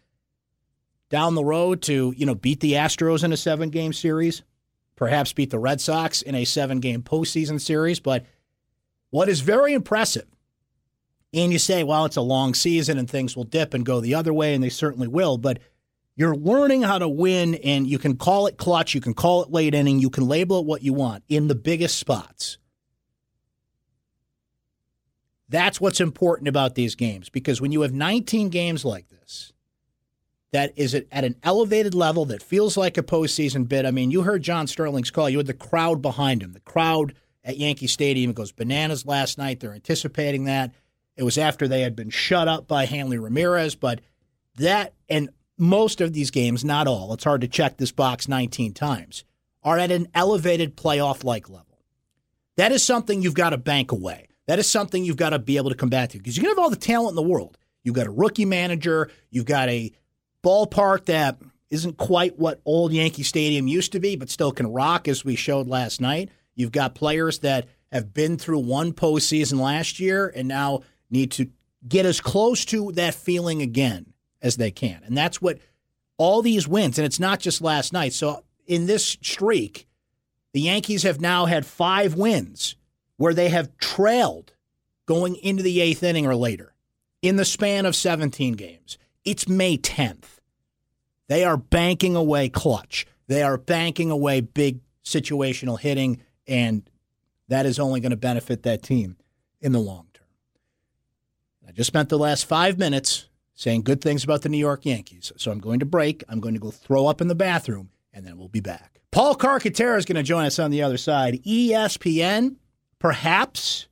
down 1.09 1.35
the 1.35 1.43
road 1.43 1.81
to, 1.83 2.13
you 2.17 2.25
know, 2.25 2.35
beat 2.35 2.59
the 2.59 2.73
Astros 2.73 3.23
in 3.23 3.31
a 3.31 3.37
seven 3.37 3.69
game 3.69 3.93
series 3.93 4.43
perhaps 4.99 5.31
beat 5.31 5.49
the 5.49 5.57
Red 5.57 5.79
Sox 5.79 6.21
in 6.21 6.35
a 6.35 6.43
seven 6.43 6.81
game 6.81 7.01
postseason 7.01 7.61
series. 7.61 8.01
But 8.01 8.25
what 9.11 9.29
is 9.29 9.39
very 9.39 9.71
impressive, 9.73 10.27
and 11.33 11.53
you 11.53 11.57
say, 11.57 11.85
well, 11.85 12.03
it's 12.03 12.17
a 12.17 12.21
long 12.21 12.53
season 12.53 12.97
and 12.97 13.09
things 13.09 13.33
will 13.33 13.45
dip 13.45 13.73
and 13.73 13.85
go 13.85 14.01
the 14.01 14.13
other 14.13 14.33
way, 14.33 14.53
and 14.53 14.61
they 14.61 14.67
certainly 14.67 15.07
will, 15.07 15.37
but 15.37 15.59
you're 16.17 16.35
learning 16.35 16.81
how 16.81 16.99
to 16.99 17.07
win, 17.07 17.55
and 17.55 17.87
you 17.87 17.97
can 17.97 18.17
call 18.17 18.45
it 18.47 18.57
clutch, 18.57 18.93
you 18.93 18.99
can 18.99 19.13
call 19.13 19.41
it 19.41 19.49
late 19.49 19.73
inning, 19.73 19.99
you 19.99 20.09
can 20.09 20.27
label 20.27 20.59
it 20.59 20.65
what 20.65 20.83
you 20.83 20.91
want 20.91 21.23
in 21.29 21.47
the 21.47 21.55
biggest 21.55 21.97
spots. 21.97 22.57
That's 25.47 25.79
what's 25.79 26.01
important 26.01 26.49
about 26.49 26.75
these 26.75 26.95
games 26.95 27.29
because 27.29 27.61
when 27.61 27.71
you 27.71 27.81
have 27.81 27.93
19 27.93 28.49
games 28.49 28.83
like 28.83 29.07
this, 29.07 29.53
that 30.51 30.73
is 30.75 30.95
at 30.95 31.05
an 31.11 31.35
elevated 31.43 31.93
level 31.93 32.25
that 32.25 32.41
feels 32.41 32.75
like 32.75 32.97
a 32.97 33.03
postseason 33.03 33.67
bid. 33.67 33.85
I 33.85 33.91
mean, 33.91 34.11
you 34.11 34.23
heard 34.23 34.41
John 34.41 34.67
Sterling's 34.67 35.11
call. 35.11 35.29
You 35.29 35.37
had 35.37 35.47
the 35.47 35.53
crowd 35.53 36.01
behind 36.01 36.41
him. 36.41 36.53
The 36.53 36.59
crowd 36.61 37.13
at 37.43 37.57
Yankee 37.57 37.87
Stadium 37.87 38.33
goes 38.33 38.51
bananas 38.51 39.05
last 39.05 39.37
night. 39.37 39.59
They're 39.59 39.73
anticipating 39.73 40.45
that. 40.45 40.73
It 41.15 41.23
was 41.23 41.37
after 41.37 41.67
they 41.67 41.81
had 41.81 41.95
been 41.95 42.09
shut 42.09 42.47
up 42.47 42.67
by 42.67 42.85
Hanley 42.85 43.17
Ramirez, 43.17 43.75
but 43.75 44.01
that 44.55 44.93
and 45.07 45.29
most 45.57 46.01
of 46.01 46.13
these 46.13 46.31
games, 46.31 46.63
not 46.63 46.87
all, 46.87 47.13
it's 47.13 47.25
hard 47.25 47.41
to 47.41 47.47
check 47.47 47.77
this 47.77 47.91
box 47.91 48.27
19 48.27 48.73
times, 48.73 49.25
are 49.61 49.77
at 49.77 49.91
an 49.91 50.07
elevated 50.15 50.77
playoff 50.77 51.23
like 51.23 51.49
level. 51.49 51.65
That 52.55 52.71
is 52.71 52.83
something 52.83 53.21
you've 53.21 53.33
got 53.33 53.49
to 53.49 53.57
bank 53.57 53.91
away. 53.91 54.27
That 54.47 54.59
is 54.59 54.67
something 54.67 55.03
you've 55.03 55.17
got 55.17 55.29
to 55.31 55.39
be 55.39 55.57
able 55.57 55.69
to 55.69 55.75
come 55.75 55.89
back 55.89 56.09
to 56.09 56.17
because 56.17 56.35
you 56.35 56.41
can 56.41 56.51
have 56.51 56.59
all 56.59 56.69
the 56.69 56.75
talent 56.75 57.11
in 57.11 57.15
the 57.15 57.21
world. 57.21 57.57
You've 57.83 57.95
got 57.95 58.07
a 58.07 58.11
rookie 58.11 58.45
manager, 58.45 59.11
you've 59.29 59.45
got 59.45 59.69
a 59.69 59.91
ballpark 60.43 61.05
that 61.05 61.37
isn't 61.69 61.97
quite 61.97 62.39
what 62.39 62.61
old 62.65 62.91
Yankee 62.91 63.23
Stadium 63.23 63.67
used 63.67 63.91
to 63.91 63.99
be, 63.99 64.15
but 64.15 64.29
still 64.29 64.51
can 64.51 64.71
rock, 64.71 65.07
as 65.07 65.23
we 65.23 65.35
showed 65.35 65.67
last 65.67 66.01
night. 66.01 66.29
You've 66.55 66.71
got 66.71 66.95
players 66.95 67.39
that 67.39 67.67
have 67.91 68.13
been 68.13 68.37
through 68.37 68.59
one 68.59 68.93
postseason 68.93 69.59
last 69.59 69.99
year 69.99 70.31
and 70.35 70.47
now 70.47 70.81
need 71.09 71.31
to 71.31 71.49
get 71.87 72.05
as 72.05 72.21
close 72.21 72.65
to 72.65 72.91
that 72.93 73.13
feeling 73.13 73.61
again 73.61 74.13
as 74.41 74.57
they 74.57 74.71
can. 74.71 75.01
And 75.05 75.17
that's 75.17 75.41
what 75.41 75.59
all 76.17 76.41
these 76.41 76.67
wins, 76.67 76.97
and 76.97 77.05
it's 77.05 77.19
not 77.19 77.39
just 77.39 77.61
last 77.61 77.93
night. 77.93 78.13
So 78.13 78.43
in 78.67 78.85
this 78.85 79.05
streak, 79.05 79.87
the 80.53 80.61
Yankees 80.61 81.03
have 81.03 81.21
now 81.21 81.45
had 81.45 81.65
five 81.65 82.15
wins 82.15 82.75
where 83.17 83.33
they 83.33 83.49
have 83.49 83.77
trailed 83.77 84.53
going 85.05 85.35
into 85.37 85.63
the 85.63 85.81
eighth 85.81 86.03
inning 86.03 86.25
or 86.25 86.35
later 86.35 86.73
in 87.21 87.35
the 87.35 87.45
span 87.45 87.85
of 87.85 87.95
17 87.95 88.53
games. 88.53 88.97
It's 89.29 89.47
May 89.47 89.77
10th. 89.77 90.39
They 91.27 91.43
are 91.43 91.55
banking 91.55 92.15
away 92.15 92.49
clutch. 92.49 93.05
They 93.27 93.43
are 93.43 93.59
banking 93.59 94.09
away 94.09 94.41
big 94.41 94.79
situational 95.05 95.79
hitting, 95.79 96.23
and 96.47 96.89
that 97.47 97.67
is 97.67 97.77
only 97.77 97.99
going 97.99 98.09
to 98.09 98.17
benefit 98.17 98.63
that 98.63 98.81
team 98.81 99.17
in 99.61 99.71
the 99.71 99.77
long 99.77 100.07
term. 100.15 100.25
I 101.67 101.73
just 101.73 101.85
spent 101.85 102.09
the 102.09 102.17
last 102.17 102.47
five 102.47 102.79
minutes 102.79 103.27
saying 103.53 103.83
good 103.83 104.01
things 104.01 104.23
about 104.23 104.41
the 104.41 104.49
New 104.49 104.57
York 104.57 104.83
Yankees. 104.83 105.31
So 105.37 105.51
I'm 105.51 105.59
going 105.59 105.81
to 105.81 105.85
break. 105.85 106.23
I'm 106.27 106.39
going 106.39 106.55
to 106.55 106.59
go 106.59 106.71
throw 106.71 107.05
up 107.05 107.21
in 107.21 107.27
the 107.27 107.35
bathroom, 107.35 107.91
and 108.11 108.25
then 108.25 108.35
we'll 108.35 108.47
be 108.47 108.61
back. 108.61 108.99
Paul 109.11 109.35
Carcaterra 109.35 109.99
is 109.99 110.05
going 110.05 110.15
to 110.15 110.23
join 110.23 110.45
us 110.45 110.57
on 110.57 110.71
the 110.71 110.81
other 110.81 110.97
side. 110.97 111.43
ESPN, 111.43 112.55
perhaps 112.97 113.87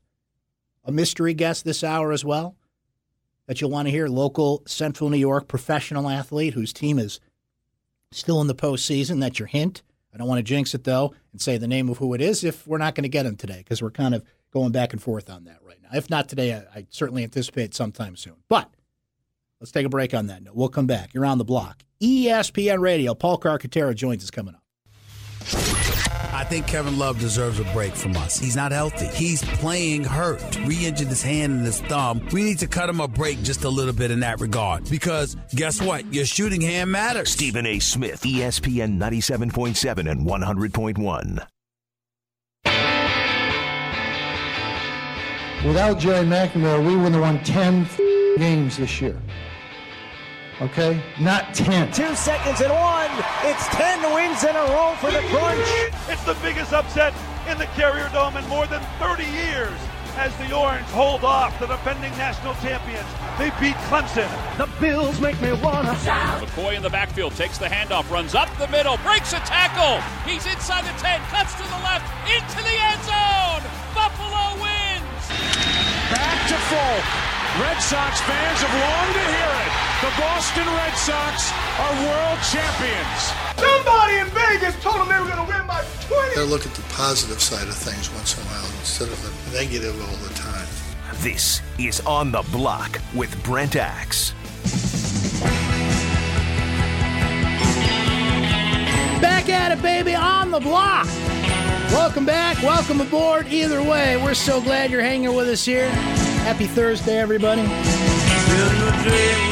a 0.83 0.91
mystery 0.91 1.35
guest 1.35 1.63
this 1.63 1.83
hour 1.83 2.11
as 2.11 2.25
well 2.25 2.56
that 3.47 3.59
you'll 3.59 3.71
want 3.71 3.87
to 3.87 3.91
hear. 3.91 4.07
Local 4.07 4.61
Central 4.65 5.09
New 5.09 5.17
York 5.17 5.47
professional 5.47 6.09
athlete 6.09 6.53
whose 6.53 6.73
team 6.73 6.99
is 6.99 7.19
still 8.11 8.41
in 8.41 8.47
the 8.47 8.55
postseason. 8.55 9.19
That's 9.19 9.39
your 9.39 9.47
hint. 9.47 9.81
I 10.13 10.17
don't 10.17 10.27
want 10.27 10.39
to 10.39 10.43
jinx 10.43 10.73
it 10.73 10.83
though 10.83 11.13
and 11.31 11.41
say 11.41 11.57
the 11.57 11.67
name 11.67 11.89
of 11.89 11.97
who 11.97 12.13
it 12.13 12.21
is 12.21 12.43
if 12.43 12.65
we're 12.67 12.77
not 12.77 12.95
going 12.95 13.03
to 13.03 13.09
get 13.09 13.25
him 13.25 13.35
today 13.35 13.59
because 13.59 13.81
we're 13.81 13.91
kind 13.91 14.15
of 14.15 14.23
going 14.51 14.71
back 14.71 14.93
and 14.93 15.01
forth 15.01 15.29
on 15.29 15.45
that 15.45 15.59
right 15.63 15.77
now. 15.81 15.89
If 15.93 16.09
not 16.09 16.29
today, 16.29 16.53
I, 16.53 16.79
I 16.79 16.87
certainly 16.89 17.23
anticipate 17.23 17.73
sometime 17.73 18.15
soon. 18.15 18.35
But 18.49 18.69
let's 19.59 19.71
take 19.71 19.85
a 19.85 19.89
break 19.89 20.13
on 20.13 20.27
that 20.27 20.43
note. 20.43 20.55
We'll 20.55 20.69
come 20.69 20.87
back. 20.87 21.13
You're 21.13 21.25
on 21.25 21.37
the 21.37 21.45
block. 21.45 21.83
ESPN 22.01 22.79
Radio. 22.79 23.13
Paul 23.13 23.37
Carcaterra 23.39 23.95
joins 23.95 24.23
us 24.23 24.31
coming 24.31 24.55
up. 24.55 26.06
I 26.37 26.43
think 26.43 26.67
Kevin 26.67 26.99
Love 26.99 27.17
deserves 27.19 27.59
a 27.59 27.63
break 27.73 27.95
from 27.95 28.15
us. 28.15 28.37
He's 28.37 28.55
not 28.55 28.71
healthy. 28.71 29.07
He's 29.07 29.43
playing 29.43 30.03
hurt. 30.03 30.39
Re-injured 30.67 31.07
his 31.07 31.23
hand 31.23 31.53
and 31.53 31.65
his 31.65 31.81
thumb. 31.81 32.21
We 32.31 32.43
need 32.43 32.59
to 32.59 32.67
cut 32.67 32.87
him 32.87 32.99
a 32.99 33.07
break 33.07 33.41
just 33.41 33.63
a 33.63 33.69
little 33.69 33.91
bit 33.91 34.11
in 34.11 34.19
that 34.19 34.39
regard. 34.39 34.87
Because 34.87 35.35
guess 35.55 35.81
what? 35.81 36.13
Your 36.13 36.25
shooting 36.25 36.61
hand 36.61 36.91
matters. 36.91 37.31
Stephen 37.31 37.65
A. 37.65 37.79
Smith, 37.79 38.21
ESPN 38.21 38.99
97.7 38.99 40.11
and 40.11 40.27
100.1. 40.27 41.47
Without 45.65 45.97
Jerry 45.97 46.23
McNamara, 46.23 46.85
we 46.85 46.95
wouldn't 46.95 47.15
have 47.15 47.23
won 47.23 47.43
10 47.43 47.87
games 48.37 48.77
this 48.77 49.01
year. 49.01 49.19
Okay? 50.61 51.01
Not 51.19 51.53
10. 51.53 51.91
Two 51.91 52.15
seconds 52.15 52.61
and 52.61 52.73
one. 52.73 53.11
It's 53.43 53.67
10 53.67 54.13
wins 54.13 54.43
in 54.43 54.55
a 54.55 54.65
row 54.73 54.95
for 54.99 55.11
the 55.11 55.21
Crunch. 55.29 55.93
It's 56.09 56.23
the 56.23 56.35
biggest 56.41 56.73
upset 56.73 57.13
in 57.47 57.57
the 57.57 57.67
Carrier 57.77 58.09
Dome 58.11 58.37
in 58.37 58.47
more 58.47 58.65
than 58.65 58.81
30 58.99 59.23
years 59.23 59.77
as 60.17 60.35
the 60.37 60.51
Orange 60.51 60.87
hold 60.87 61.23
off 61.23 61.53
the 61.59 61.67
defending 61.67 62.09
national 62.17 62.55
champions. 62.55 63.05
They 63.37 63.53
beat 63.61 63.77
Clemson. 63.85 64.25
The 64.57 64.65
Bills 64.81 65.21
make 65.21 65.39
me 65.41 65.53
wanna 65.53 65.95
shout. 65.99 66.41
McCoy 66.41 66.75
in 66.75 66.81
the 66.81 66.89
backfield 66.89 67.35
takes 67.35 67.59
the 67.59 67.67
handoff, 67.67 68.09
runs 68.09 68.33
up 68.33 68.49
the 68.57 68.67
middle, 68.69 68.97
breaks 69.05 69.33
a 69.33 69.39
tackle. 69.45 70.01
He's 70.25 70.45
inside 70.47 70.85
the 70.89 70.97
10, 70.97 71.21
cuts 71.29 71.53
to 71.53 71.63
the 71.69 71.81
left, 71.85 72.09
into 72.25 72.57
the 72.65 72.77
end 72.81 73.01
zone. 73.05 73.61
Buffalo 73.93 74.57
wins. 74.57 75.21
Back 76.09 76.49
to 76.49 76.57
Folk. 76.65 77.05
Red 77.61 77.77
Sox 77.77 78.19
fans 78.21 78.59
have 78.65 78.73
longed 78.73 79.13
to 79.13 79.21
hear 79.21 79.53
it. 79.69 79.86
The 79.99 80.13
Boston 80.15 80.67
Red 80.67 80.93
Sox 80.93 81.51
are 81.79 81.91
world 82.05 82.39
champions. 82.51 83.33
Somebody 83.57 84.17
in 84.17 84.27
Vegas 84.27 84.75
told 84.83 84.97
them 84.97 85.09
they 85.09 85.19
were 85.19 85.25
going 85.25 85.43
to 85.43 85.51
win 85.51 85.65
by 85.65 85.83
20. 86.07 86.35
They 86.35 86.43
look 86.43 86.67
at 86.67 86.75
the 86.75 86.83
positive 86.93 87.41
side 87.41 87.67
of 87.67 87.73
things 87.73 88.13
once 88.13 88.37
in 88.37 88.43
a 88.43 88.45
while 88.45 88.79
instead 88.79 89.07
of 89.07 89.19
the 89.23 89.57
negative 89.57 89.99
all 89.99 90.15
the 90.17 90.31
time. 90.35 90.67
This 91.23 91.63
is 91.79 91.99
On 92.01 92.31
the 92.31 92.43
Block 92.51 93.01
with 93.15 93.43
Brent 93.43 93.75
Axe. 93.75 94.33
Back 99.19 99.49
at 99.49 99.71
it, 99.71 99.81
baby, 99.81 100.13
on 100.13 100.51
the 100.51 100.59
block. 100.59 101.07
Welcome 101.91 102.27
back. 102.27 102.61
Welcome 102.61 103.01
aboard. 103.01 103.47
Either 103.47 103.81
way, 103.81 104.17
we're 104.17 104.35
so 104.35 104.61
glad 104.61 104.91
you're 104.91 105.01
hanging 105.01 105.33
with 105.33 105.47
us 105.47 105.65
here. 105.65 105.89
Happy 106.45 106.67
Thursday, 106.67 107.17
everybody. 107.17 107.63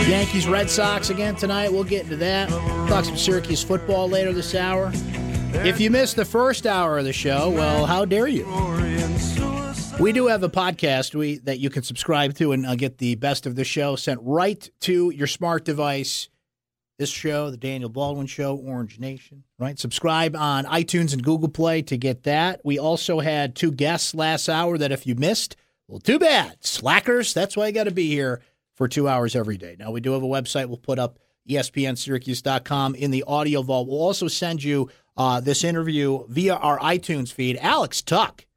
Yankees, 0.07 0.47
Red 0.47 0.69
Sox 0.69 1.09
again 1.09 1.35
tonight. 1.35 1.71
We'll 1.71 1.83
get 1.83 2.03
into 2.03 2.15
that. 2.17 2.49
Talk 2.89 3.05
some 3.05 3.17
Syracuse 3.17 3.63
football 3.63 4.09
later 4.09 4.33
this 4.33 4.53
hour. 4.55 4.91
If 5.63 5.79
you 5.79 5.89
missed 5.89 6.15
the 6.15 6.25
first 6.25 6.67
hour 6.67 6.97
of 6.97 7.05
the 7.05 7.13
show, 7.13 7.49
well, 7.49 7.85
how 7.85 8.05
dare 8.05 8.27
you? 8.27 8.45
We 9.99 10.11
do 10.11 10.27
have 10.27 10.43
a 10.43 10.49
podcast 10.49 11.15
we 11.15 11.37
that 11.39 11.59
you 11.59 11.69
can 11.69 11.83
subscribe 11.83 12.35
to 12.35 12.51
and 12.51 12.65
uh, 12.65 12.75
get 12.75 12.97
the 12.97 13.15
best 13.15 13.45
of 13.45 13.55
the 13.55 13.63
show 13.63 13.95
sent 13.95 14.19
right 14.21 14.69
to 14.81 15.09
your 15.11 15.27
smart 15.27 15.63
device. 15.63 16.27
This 16.99 17.09
show, 17.09 17.51
the 17.51 17.57
Daniel 17.57 17.89
Baldwin 17.89 18.27
Show, 18.27 18.55
Orange 18.55 18.99
Nation, 18.99 19.43
right? 19.59 19.77
Subscribe 19.77 20.35
on 20.35 20.65
iTunes 20.65 21.13
and 21.13 21.23
Google 21.23 21.49
Play 21.49 21.81
to 21.83 21.97
get 21.97 22.23
that. 22.23 22.61
We 22.63 22.79
also 22.79 23.19
had 23.19 23.55
two 23.55 23.71
guests 23.71 24.15
last 24.15 24.47
hour 24.47 24.77
that 24.77 24.91
if 24.91 25.05
you 25.05 25.15
missed, 25.15 25.55
well, 25.87 25.99
too 25.99 26.19
bad. 26.19 26.57
Slackers, 26.61 27.33
that's 27.33 27.57
why 27.57 27.67
you 27.67 27.73
got 27.73 27.83
to 27.85 27.91
be 27.91 28.09
here 28.09 28.41
for 28.75 28.87
two 28.87 29.07
hours 29.07 29.35
every 29.35 29.57
day. 29.57 29.75
Now, 29.79 29.91
we 29.91 30.01
do 30.01 30.11
have 30.11 30.23
a 30.23 30.27
website. 30.27 30.67
We'll 30.67 30.77
put 30.77 30.99
up 30.99 31.19
espnsyracuse.com 31.49 32.95
in 32.95 33.11
the 33.11 33.23
audio 33.23 33.61
vault. 33.61 33.87
We'll 33.87 34.01
also 34.01 34.27
send 34.27 34.63
you 34.63 34.89
uh, 35.17 35.39
this 35.39 35.63
interview 35.63 36.25
via 36.27 36.55
our 36.55 36.79
iTunes 36.79 37.31
feed. 37.31 37.57
Alex 37.61 38.01
Tuch, 38.01 38.47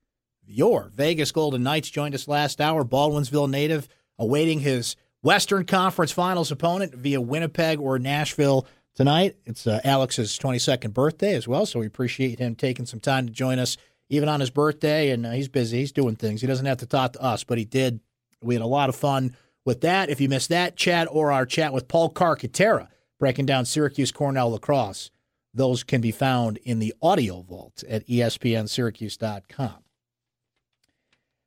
your 0.44 0.90
Vegas 0.94 1.32
Golden 1.32 1.62
Knights, 1.62 1.90
joined 1.90 2.14
us 2.14 2.28
last 2.28 2.60
hour. 2.60 2.84
Baldwinsville 2.84 3.50
native, 3.50 3.88
awaiting 4.18 4.60
his 4.60 4.96
Western 5.22 5.64
Conference 5.64 6.12
Finals 6.12 6.50
opponent 6.50 6.94
via 6.94 7.20
Winnipeg 7.20 7.78
or 7.78 7.98
Nashville 7.98 8.66
tonight. 8.94 9.36
It's 9.46 9.66
uh, 9.66 9.80
Alex's 9.84 10.38
22nd 10.38 10.92
birthday 10.92 11.34
as 11.34 11.46
well, 11.46 11.66
so 11.66 11.80
we 11.80 11.86
appreciate 11.86 12.38
him 12.38 12.54
taking 12.54 12.86
some 12.86 13.00
time 13.00 13.26
to 13.26 13.32
join 13.32 13.58
us 13.58 13.76
even 14.08 14.28
on 14.28 14.40
his 14.40 14.50
birthday. 14.50 15.10
And 15.10 15.26
uh, 15.26 15.32
he's 15.32 15.48
busy, 15.48 15.78
he's 15.78 15.92
doing 15.92 16.16
things. 16.16 16.40
He 16.40 16.46
doesn't 16.46 16.66
have 16.66 16.78
to 16.78 16.86
talk 16.86 17.12
to 17.12 17.22
us, 17.22 17.44
but 17.44 17.58
he 17.58 17.64
did. 17.64 18.00
We 18.42 18.54
had 18.54 18.62
a 18.62 18.66
lot 18.66 18.88
of 18.88 18.96
fun 18.96 19.36
with 19.68 19.82
that. 19.82 20.08
If 20.08 20.18
you 20.18 20.30
missed 20.30 20.48
that 20.48 20.76
chat 20.76 21.06
or 21.10 21.30
our 21.30 21.44
chat 21.44 21.74
with 21.74 21.88
Paul 21.88 22.10
Carcaterra 22.10 22.88
breaking 23.20 23.44
down 23.44 23.66
Syracuse 23.66 24.10
Cornell 24.10 24.50
lacrosse, 24.50 25.10
those 25.52 25.84
can 25.84 26.00
be 26.00 26.10
found 26.10 26.56
in 26.64 26.78
the 26.78 26.94
audio 27.02 27.42
vault 27.42 27.84
at 27.86 28.06
espnsyracuse.com. 28.08 29.74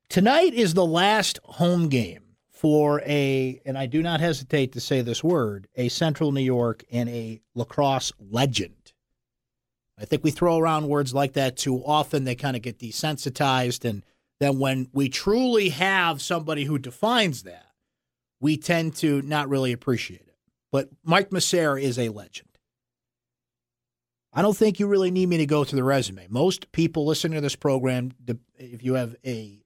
Tonight 0.08 0.54
is 0.54 0.76
the 0.76 0.86
last 0.86 1.40
home 1.44 1.90
game 1.90 2.36
for 2.52 3.02
a, 3.08 3.60
and 3.66 3.76
I 3.76 3.88
do 3.88 4.04
not 4.04 4.20
hesitate 4.20 4.74
to 4.74 4.80
say 4.80 5.02
this 5.02 5.24
word, 5.24 5.68
a 5.76 5.90
Central 5.90 6.32
New 6.32 6.42
York 6.42 6.84
and 6.92 7.10
a 7.10 7.42
lacrosse 7.56 8.14
legend. 8.20 8.94
I 9.98 10.06
think 10.06 10.24
we 10.24 10.30
throw 10.30 10.60
around 10.60 10.88
words 10.88 11.12
like 11.12 11.34
that 11.34 11.58
too 11.58 11.84
often. 11.84 12.26
They 12.26 12.36
kind 12.36 12.56
of 12.56 12.62
get 12.62 12.78
desensitized. 12.78 13.84
And 13.84 14.04
then 14.40 14.60
when 14.60 14.90
we 14.94 15.10
truly 15.10 15.70
have 15.70 16.22
somebody 16.22 16.66
who 16.66 16.78
defines 16.78 17.42
that, 17.44 17.66
we 18.42 18.58
tend 18.58 18.96
to 18.98 19.22
not 19.22 19.48
really 19.48 19.72
appreciate 19.72 20.22
it. 20.28 20.36
But 20.72 20.90
Mike 21.04 21.30
Messere 21.30 21.82
is 21.82 21.98
a 21.98 22.10
legend. 22.10 22.50
I 24.34 24.42
don't 24.42 24.56
think 24.56 24.80
you 24.80 24.88
really 24.88 25.12
need 25.12 25.30
me 25.30 25.38
to 25.38 25.46
go 25.46 25.64
through 25.64 25.78
the 25.78 25.84
resume. 25.84 26.28
Most 26.30 26.72
people 26.72 27.06
listening 27.06 27.36
to 27.36 27.42
this 27.42 27.56
program, 27.56 28.12
if 28.58 28.84
you 28.84 28.94
have 28.94 29.16
a 29.26 29.62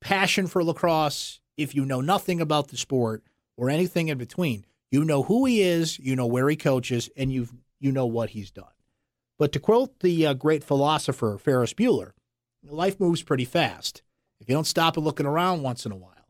passion 0.00 0.46
for 0.46 0.62
lacrosse, 0.62 1.40
if 1.56 1.74
you 1.74 1.86
know 1.86 2.02
nothing 2.02 2.40
about 2.40 2.68
the 2.68 2.76
sport 2.76 3.22
or 3.56 3.70
anything 3.70 4.08
in 4.08 4.18
between, 4.18 4.66
You 4.90 5.04
know 5.04 5.22
who 5.24 5.46
he 5.46 5.62
is, 5.62 5.98
you 5.98 6.14
know 6.14 6.26
where 6.26 6.48
he 6.48 6.56
coaches, 6.56 7.08
and 7.16 7.32
you 7.32 7.48
you 7.80 7.90
know 7.90 8.06
what 8.06 8.30
he's 8.30 8.50
done. 8.50 8.66
But 9.38 9.50
to 9.52 9.58
quote 9.58 10.00
the 10.00 10.26
uh, 10.26 10.34
great 10.34 10.62
philosopher 10.62 11.38
Ferris 11.38 11.74
Bueller, 11.74 12.12
life 12.62 13.00
moves 13.00 13.22
pretty 13.22 13.44
fast. 13.44 14.02
If 14.40 14.48
you 14.48 14.54
don't 14.54 14.66
stop 14.66 14.96
and 14.96 15.04
looking 15.04 15.26
around 15.26 15.62
once 15.62 15.86
in 15.86 15.92
a 15.92 15.96
while, 15.96 16.28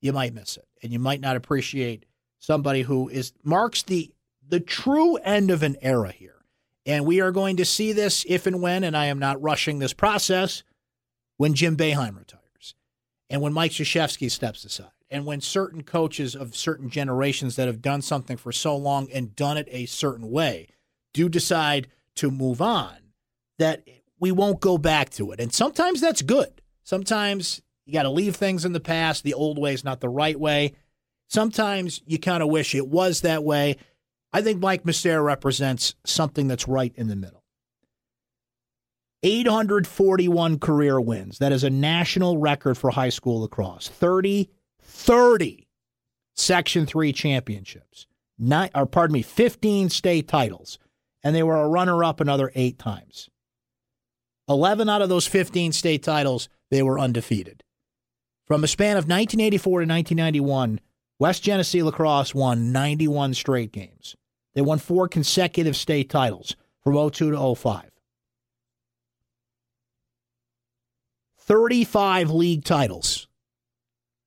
you 0.00 0.12
might 0.12 0.32
miss 0.32 0.56
it, 0.56 0.67
and 0.82 0.92
you 0.92 0.98
might 0.98 1.20
not 1.20 1.36
appreciate 1.36 2.06
somebody 2.38 2.82
who 2.82 3.08
is 3.08 3.32
marks 3.42 3.82
the 3.82 4.12
the 4.46 4.60
true 4.60 5.16
end 5.16 5.50
of 5.50 5.62
an 5.62 5.76
era 5.82 6.10
here. 6.10 6.44
And 6.86 7.04
we 7.04 7.20
are 7.20 7.32
going 7.32 7.58
to 7.58 7.66
see 7.66 7.92
this 7.92 8.24
if 8.26 8.46
and 8.46 8.62
when, 8.62 8.82
and 8.82 8.96
I 8.96 9.06
am 9.06 9.18
not 9.18 9.42
rushing 9.42 9.78
this 9.78 9.92
process, 9.92 10.62
when 11.36 11.52
Jim 11.54 11.76
Boeheim 11.76 12.16
retires, 12.18 12.74
and 13.28 13.42
when 13.42 13.52
Mike 13.52 13.72
Krzyzewski 13.72 14.30
steps 14.30 14.64
aside, 14.64 14.90
and 15.10 15.26
when 15.26 15.40
certain 15.40 15.82
coaches 15.82 16.34
of 16.34 16.56
certain 16.56 16.88
generations 16.88 17.56
that 17.56 17.66
have 17.66 17.82
done 17.82 18.00
something 18.00 18.36
for 18.38 18.52
so 18.52 18.74
long 18.76 19.10
and 19.12 19.36
done 19.36 19.58
it 19.58 19.68
a 19.70 19.86
certain 19.86 20.30
way 20.30 20.68
do 21.12 21.28
decide 21.28 21.88
to 22.16 22.30
move 22.30 22.62
on, 22.62 22.96
that 23.58 23.86
we 24.18 24.32
won't 24.32 24.60
go 24.60 24.78
back 24.78 25.10
to 25.10 25.30
it. 25.30 25.40
And 25.40 25.52
sometimes 25.52 26.00
that's 26.00 26.22
good. 26.22 26.62
Sometimes 26.84 27.60
you 27.88 27.94
got 27.94 28.02
to 28.02 28.10
leave 28.10 28.36
things 28.36 28.66
in 28.66 28.72
the 28.72 28.80
past. 28.80 29.24
The 29.24 29.32
old 29.32 29.58
way 29.58 29.72
is 29.72 29.82
not 29.82 30.00
the 30.00 30.10
right 30.10 30.38
way. 30.38 30.74
Sometimes 31.28 32.02
you 32.06 32.18
kind 32.18 32.42
of 32.42 32.50
wish 32.50 32.74
it 32.74 32.86
was 32.86 33.22
that 33.22 33.42
way. 33.42 33.78
I 34.30 34.42
think 34.42 34.60
Mike 34.60 34.84
Messere 34.84 35.24
represents 35.24 35.94
something 36.04 36.48
that's 36.48 36.68
right 36.68 36.92
in 36.96 37.08
the 37.08 37.16
middle. 37.16 37.42
841 39.22 40.58
career 40.58 41.00
wins. 41.00 41.38
That 41.38 41.50
is 41.50 41.64
a 41.64 41.70
national 41.70 42.36
record 42.36 42.76
for 42.76 42.90
high 42.90 43.08
school 43.08 43.40
lacrosse. 43.40 43.88
30, 43.88 44.50
30 44.82 45.66
Section 46.36 46.84
3 46.84 47.12
championships. 47.14 48.06
Nine, 48.38 48.70
or 48.74 48.84
pardon 48.84 49.14
me, 49.14 49.22
15 49.22 49.88
state 49.88 50.28
titles. 50.28 50.78
And 51.24 51.34
they 51.34 51.42
were 51.42 51.56
a 51.56 51.68
runner 51.68 52.04
up 52.04 52.20
another 52.20 52.52
eight 52.54 52.78
times. 52.78 53.30
11 54.46 54.90
out 54.90 55.02
of 55.02 55.08
those 55.08 55.26
15 55.26 55.72
state 55.72 56.02
titles, 56.02 56.50
they 56.70 56.82
were 56.82 56.98
undefeated. 56.98 57.64
From 58.48 58.64
a 58.64 58.66
span 58.66 58.96
of 58.96 59.04
1984 59.04 59.80
to 59.80 59.86
1991, 59.86 60.80
West 61.18 61.42
Genesee 61.42 61.82
Lacrosse 61.82 62.34
won 62.34 62.72
91 62.72 63.34
straight 63.34 63.72
games. 63.72 64.16
They 64.54 64.62
won 64.62 64.78
four 64.78 65.06
consecutive 65.06 65.76
state 65.76 66.08
titles 66.08 66.56
from 66.82 66.94
02 66.94 67.32
to 67.32 67.54
05. 67.54 67.90
35 71.40 72.30
league 72.30 72.64
titles 72.64 73.28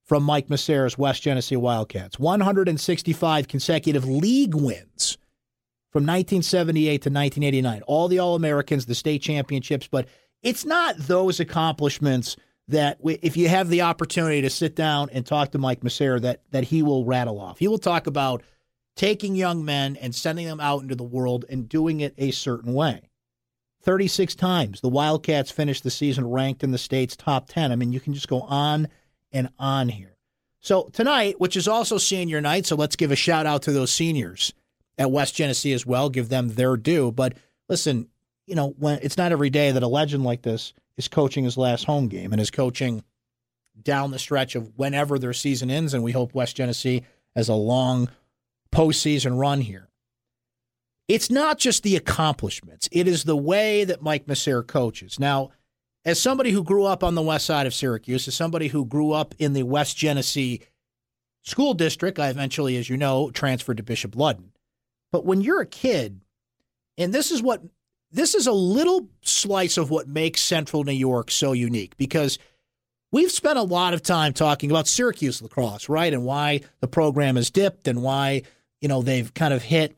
from 0.05 0.21
Mike 0.21 0.49
Messere's 0.49 0.99
West 0.99 1.23
Genesee 1.23 1.55
Wildcats. 1.55 2.19
165 2.19 3.47
consecutive 3.47 4.07
league 4.07 4.53
wins 4.53 5.17
from 5.89 6.03
1978 6.03 6.89
to 6.89 7.09
1989. 7.09 7.81
All 7.87 8.07
the 8.07 8.19
All 8.19 8.35
Americans, 8.35 8.85
the 8.85 8.93
state 8.93 9.23
championships, 9.23 9.87
but 9.87 10.07
it's 10.43 10.63
not 10.63 10.95
those 10.97 11.39
accomplishments 11.39 12.37
that 12.67 12.97
if 13.03 13.35
you 13.35 13.49
have 13.49 13.69
the 13.69 13.81
opportunity 13.81 14.41
to 14.41 14.49
sit 14.49 14.75
down 14.75 15.09
and 15.11 15.25
talk 15.25 15.51
to 15.51 15.57
Mike 15.57 15.81
Messere, 15.81 16.21
that 16.21 16.41
that 16.51 16.65
he 16.65 16.81
will 16.81 17.05
rattle 17.05 17.39
off. 17.39 17.59
He 17.59 17.67
will 17.67 17.79
talk 17.79 18.07
about 18.07 18.43
taking 18.95 19.35
young 19.35 19.63
men 19.65 19.95
and 19.97 20.13
sending 20.13 20.45
them 20.45 20.59
out 20.59 20.81
into 20.81 20.95
the 20.95 21.03
world 21.03 21.45
and 21.49 21.67
doing 21.67 22.01
it 22.01 22.13
a 22.17 22.31
certain 22.31 22.73
way. 22.73 23.09
36 23.83 24.35
times 24.35 24.81
the 24.81 24.89
Wildcats 24.89 25.49
finished 25.49 25.83
the 25.83 25.89
season 25.89 26.29
ranked 26.29 26.63
in 26.63 26.71
the 26.71 26.77
state's 26.77 27.15
top 27.15 27.47
10. 27.47 27.71
I 27.71 27.75
mean, 27.75 27.91
you 27.91 27.99
can 27.99 28.13
just 28.13 28.27
go 28.27 28.41
on 28.41 28.87
and 29.31 29.49
on 29.57 29.89
here. 29.89 30.17
So 30.59 30.89
tonight, 30.93 31.39
which 31.39 31.55
is 31.55 31.67
also 31.67 31.97
senior 31.97 32.39
night, 32.39 32.67
so 32.67 32.75
let's 32.75 32.95
give 32.95 33.11
a 33.11 33.15
shout 33.15 33.47
out 33.47 33.63
to 33.63 33.71
those 33.71 33.91
seniors 33.91 34.53
at 34.97 35.09
West 35.09 35.35
Genesee 35.35 35.73
as 35.73 35.85
well, 35.85 36.09
give 36.09 36.29
them 36.29 36.49
their 36.49 36.77
due. 36.77 37.11
But 37.11 37.33
listen, 37.67 38.09
you 38.51 38.55
know, 38.55 38.75
when 38.77 38.99
it's 39.01 39.17
not 39.17 39.31
every 39.31 39.49
day 39.49 39.71
that 39.71 39.81
a 39.81 39.87
legend 39.87 40.25
like 40.25 40.41
this 40.41 40.73
is 40.97 41.07
coaching 41.07 41.45
his 41.45 41.57
last 41.57 41.85
home 41.85 42.09
game 42.09 42.33
and 42.33 42.41
is 42.41 42.51
coaching 42.51 43.01
down 43.81 44.11
the 44.11 44.19
stretch 44.19 44.55
of 44.55 44.77
whenever 44.77 45.17
their 45.17 45.31
season 45.31 45.71
ends. 45.71 45.93
And 45.93 46.03
we 46.03 46.11
hope 46.11 46.35
West 46.35 46.57
Genesee 46.57 47.03
has 47.33 47.47
a 47.47 47.53
long 47.53 48.09
postseason 48.69 49.39
run 49.39 49.61
here. 49.61 49.87
It's 51.07 51.31
not 51.31 51.59
just 51.59 51.83
the 51.83 51.95
accomplishments, 51.95 52.89
it 52.91 53.07
is 53.07 53.23
the 53.23 53.37
way 53.37 53.85
that 53.85 54.01
Mike 54.01 54.27
Messere 54.27 54.67
coaches. 54.67 55.17
Now, 55.17 55.51
as 56.03 56.21
somebody 56.21 56.51
who 56.51 56.63
grew 56.63 56.83
up 56.83 57.05
on 57.05 57.15
the 57.15 57.21
west 57.21 57.45
side 57.45 57.67
of 57.67 57.73
Syracuse, 57.73 58.27
as 58.27 58.35
somebody 58.35 58.67
who 58.67 58.85
grew 58.85 59.13
up 59.13 59.33
in 59.39 59.53
the 59.53 59.63
West 59.63 59.95
Genesee 59.95 60.61
school 61.43 61.73
district, 61.73 62.19
I 62.19 62.27
eventually, 62.29 62.75
as 62.75 62.89
you 62.89 62.97
know, 62.97 63.31
transferred 63.31 63.77
to 63.77 63.83
Bishop 63.83 64.11
Ludden. 64.15 64.49
But 65.09 65.25
when 65.25 65.39
you're 65.39 65.61
a 65.61 65.65
kid, 65.65 66.19
and 66.97 67.13
this 67.13 67.31
is 67.31 67.41
what 67.41 67.61
this 68.11 68.35
is 68.35 68.47
a 68.47 68.51
little 68.51 69.07
slice 69.21 69.77
of 69.77 69.89
what 69.89 70.07
makes 70.07 70.41
Central 70.41 70.83
New 70.83 70.91
York 70.91 71.31
so 71.31 71.53
unique 71.53 71.95
because 71.97 72.39
we've 73.11 73.31
spent 73.31 73.57
a 73.57 73.63
lot 73.63 73.93
of 73.93 74.01
time 74.01 74.33
talking 74.33 74.69
about 74.69 74.87
Syracuse 74.87 75.41
lacrosse, 75.41 75.89
right? 75.89 76.13
And 76.13 76.23
why 76.23 76.61
the 76.79 76.87
program 76.87 77.35
has 77.35 77.49
dipped 77.49 77.87
and 77.87 78.01
why, 78.01 78.43
you 78.79 78.87
know, 78.87 79.01
they've 79.01 79.33
kind 79.33 79.53
of 79.53 79.63
hit 79.63 79.95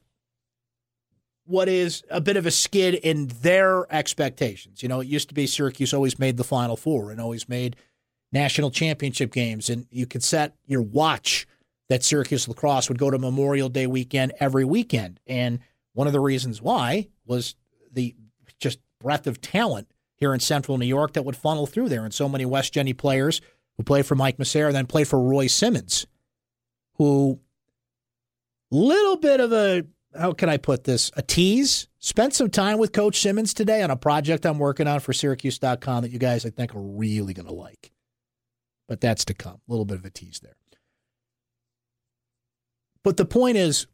what 1.45 1.67
is 1.67 2.03
a 2.09 2.21
bit 2.21 2.37
of 2.37 2.45
a 2.45 2.51
skid 2.51 2.95
in 2.95 3.27
their 3.41 3.91
expectations. 3.93 4.81
You 4.81 4.89
know, 4.89 5.01
it 5.01 5.07
used 5.07 5.29
to 5.29 5.35
be 5.35 5.47
Syracuse 5.47 5.93
always 5.93 6.17
made 6.17 6.37
the 6.37 6.43
Final 6.43 6.77
Four 6.77 7.11
and 7.11 7.19
always 7.19 7.49
made 7.49 7.75
national 8.31 8.71
championship 8.71 9.31
games, 9.31 9.69
and 9.69 9.85
you 9.91 10.05
could 10.05 10.23
set 10.23 10.55
your 10.65 10.81
watch 10.81 11.45
that 11.89 12.03
Syracuse 12.03 12.47
lacrosse 12.47 12.87
would 12.87 12.97
go 12.97 13.11
to 13.11 13.19
Memorial 13.19 13.69
Day 13.69 13.87
weekend 13.87 14.33
every 14.39 14.63
weekend. 14.63 15.19
And 15.27 15.59
one 15.93 16.07
of 16.07 16.13
the 16.13 16.19
reasons 16.19 16.61
why 16.61 17.09
was 17.25 17.55
the 17.93 18.15
just 18.59 18.79
breadth 18.99 19.27
of 19.27 19.41
talent 19.41 19.87
here 20.15 20.33
in 20.33 20.39
Central 20.39 20.77
New 20.77 20.85
York 20.85 21.13
that 21.13 21.25
would 21.25 21.35
funnel 21.35 21.65
through 21.65 21.89
there, 21.89 22.03
and 22.03 22.13
so 22.13 22.29
many 22.29 22.45
West 22.45 22.73
Genny 22.73 22.97
players 22.97 23.41
who 23.77 23.83
played 23.83 24.05
for 24.05 24.15
Mike 24.15 24.37
Messere, 24.37 24.71
then 24.71 24.85
played 24.85 25.07
for 25.07 25.19
Roy 25.19 25.47
Simmons, 25.47 26.05
who 26.95 27.39
little 28.71 29.17
bit 29.17 29.39
of 29.39 29.51
a 29.51 29.85
how 30.17 30.31
can 30.33 30.49
I 30.49 30.57
put 30.57 30.83
this 30.83 31.11
a 31.15 31.21
tease. 31.21 31.87
Spent 31.99 32.33
some 32.33 32.49
time 32.49 32.77
with 32.77 32.91
Coach 32.91 33.21
Simmons 33.21 33.53
today 33.53 33.81
on 33.81 33.89
a 33.89 33.95
project 33.95 34.45
I'm 34.45 34.59
working 34.59 34.87
on 34.87 34.99
for 34.99 35.13
Syracuse.com 35.13 36.03
that 36.03 36.11
you 36.11 36.19
guys 36.19 36.45
I 36.45 36.49
think 36.49 36.75
are 36.75 36.81
really 36.81 37.33
going 37.33 37.47
to 37.47 37.53
like. 37.53 37.91
But 38.87 38.99
that's 39.01 39.25
to 39.25 39.33
come. 39.33 39.55
A 39.55 39.71
little 39.71 39.85
bit 39.85 39.97
of 39.97 40.05
a 40.05 40.09
tease 40.09 40.39
there. 40.41 40.55
But 43.03 43.17
the 43.17 43.25
point 43.25 43.57
is, 43.57 43.87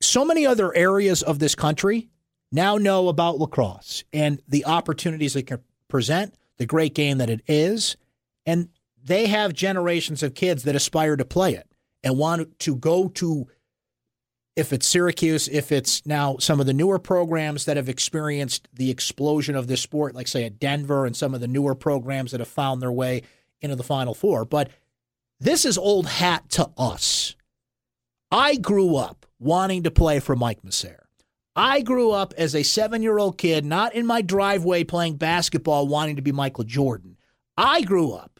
so 0.00 0.24
many 0.24 0.46
other 0.46 0.74
areas 0.76 1.22
of 1.22 1.38
this 1.38 1.54
country 1.54 2.08
now 2.56 2.76
know 2.76 3.08
about 3.08 3.38
lacrosse 3.38 4.02
and 4.12 4.42
the 4.48 4.64
opportunities 4.64 5.36
it 5.36 5.44
can 5.44 5.60
present, 5.88 6.34
the 6.56 6.66
great 6.66 6.94
game 6.94 7.18
that 7.18 7.30
it 7.30 7.42
is, 7.46 7.96
and 8.44 8.68
they 9.04 9.26
have 9.26 9.52
generations 9.52 10.22
of 10.22 10.34
kids 10.34 10.64
that 10.64 10.74
aspire 10.74 11.16
to 11.16 11.24
play 11.24 11.54
it 11.54 11.70
and 12.02 12.18
want 12.18 12.58
to 12.60 12.74
go 12.74 13.08
to 13.08 13.46
if 14.56 14.72
it's 14.72 14.88
Syracuse, 14.88 15.48
if 15.48 15.70
it's 15.70 16.04
now 16.06 16.38
some 16.38 16.60
of 16.60 16.66
the 16.66 16.72
newer 16.72 16.98
programs 16.98 17.66
that 17.66 17.76
have 17.76 17.90
experienced 17.90 18.68
the 18.72 18.90
explosion 18.90 19.54
of 19.54 19.66
this 19.66 19.82
sport, 19.82 20.14
like 20.14 20.26
say 20.26 20.44
at 20.44 20.58
Denver 20.58 21.04
and 21.04 21.14
some 21.14 21.34
of 21.34 21.42
the 21.42 21.46
newer 21.46 21.74
programs 21.74 22.30
that 22.30 22.40
have 22.40 22.48
found 22.48 22.80
their 22.80 22.90
way 22.90 23.22
into 23.60 23.76
the 23.76 23.82
Final 23.82 24.14
Four. 24.14 24.46
But 24.46 24.70
this 25.38 25.66
is 25.66 25.76
old 25.76 26.06
hat 26.06 26.48
to 26.50 26.70
us. 26.78 27.36
I 28.30 28.56
grew 28.56 28.96
up 28.96 29.26
wanting 29.38 29.82
to 29.82 29.90
play 29.90 30.20
for 30.20 30.34
Mike 30.34 30.62
Messere. 30.62 31.05
I 31.56 31.80
grew 31.80 32.10
up 32.10 32.34
as 32.36 32.54
a 32.54 32.62
seven 32.62 33.02
year 33.02 33.18
old 33.18 33.38
kid, 33.38 33.64
not 33.64 33.94
in 33.94 34.06
my 34.06 34.20
driveway 34.20 34.84
playing 34.84 35.16
basketball, 35.16 35.88
wanting 35.88 36.16
to 36.16 36.22
be 36.22 36.32
Michael 36.32 36.64
Jordan. 36.64 37.16
I 37.56 37.80
grew 37.80 38.12
up 38.12 38.38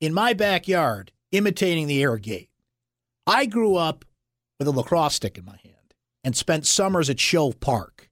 in 0.00 0.14
my 0.14 0.34
backyard 0.34 1.10
imitating 1.32 1.88
the 1.88 2.00
Air 2.00 2.16
Gait. 2.16 2.48
I 3.26 3.46
grew 3.46 3.74
up 3.74 4.04
with 4.58 4.68
a 4.68 4.70
lacrosse 4.70 5.16
stick 5.16 5.36
in 5.36 5.44
my 5.44 5.58
hand 5.64 5.74
and 6.22 6.36
spent 6.36 6.64
summers 6.64 7.10
at 7.10 7.18
Shove 7.18 7.58
Park, 7.58 8.08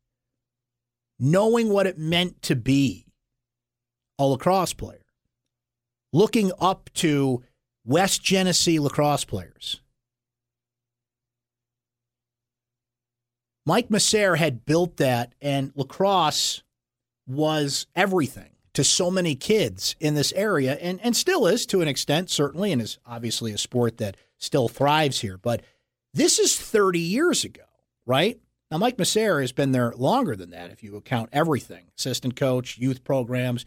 knowing 1.20 1.68
what 1.68 1.86
it 1.86 1.98
meant 1.98 2.42
to 2.42 2.56
be 2.56 3.06
a 4.18 4.26
lacrosse 4.26 4.72
player, 4.72 5.06
looking 6.12 6.50
up 6.60 6.90
to 6.94 7.44
West 7.84 8.24
Genesee 8.24 8.80
lacrosse 8.80 9.24
players 9.24 9.80
Mike 13.66 13.88
Messere 13.88 14.36
had 14.38 14.64
built 14.64 14.96
that, 14.96 15.34
and 15.42 15.72
lacrosse 15.74 16.62
was 17.26 17.88
everything 17.96 18.50
to 18.74 18.84
so 18.84 19.10
many 19.10 19.34
kids 19.34 19.96
in 19.98 20.14
this 20.14 20.32
area, 20.32 20.74
and, 20.74 21.00
and 21.02 21.16
still 21.16 21.46
is 21.46 21.66
to 21.66 21.80
an 21.80 21.88
extent, 21.88 22.30
certainly, 22.30 22.70
and 22.70 22.80
is 22.80 22.98
obviously 23.04 23.52
a 23.52 23.58
sport 23.58 23.98
that 23.98 24.16
still 24.38 24.68
thrives 24.68 25.20
here. 25.20 25.36
But 25.36 25.62
this 26.14 26.38
is 26.38 26.56
30 26.56 27.00
years 27.00 27.42
ago, 27.42 27.64
right? 28.06 28.38
Now, 28.70 28.78
Mike 28.78 28.98
Messere 28.98 29.40
has 29.40 29.52
been 29.52 29.72
there 29.72 29.92
longer 29.96 30.36
than 30.36 30.50
that, 30.50 30.70
if 30.70 30.82
you 30.82 30.94
account 30.96 31.30
everything 31.32 31.86
assistant 31.98 32.36
coach, 32.36 32.78
youth 32.78 33.02
programs, 33.02 33.64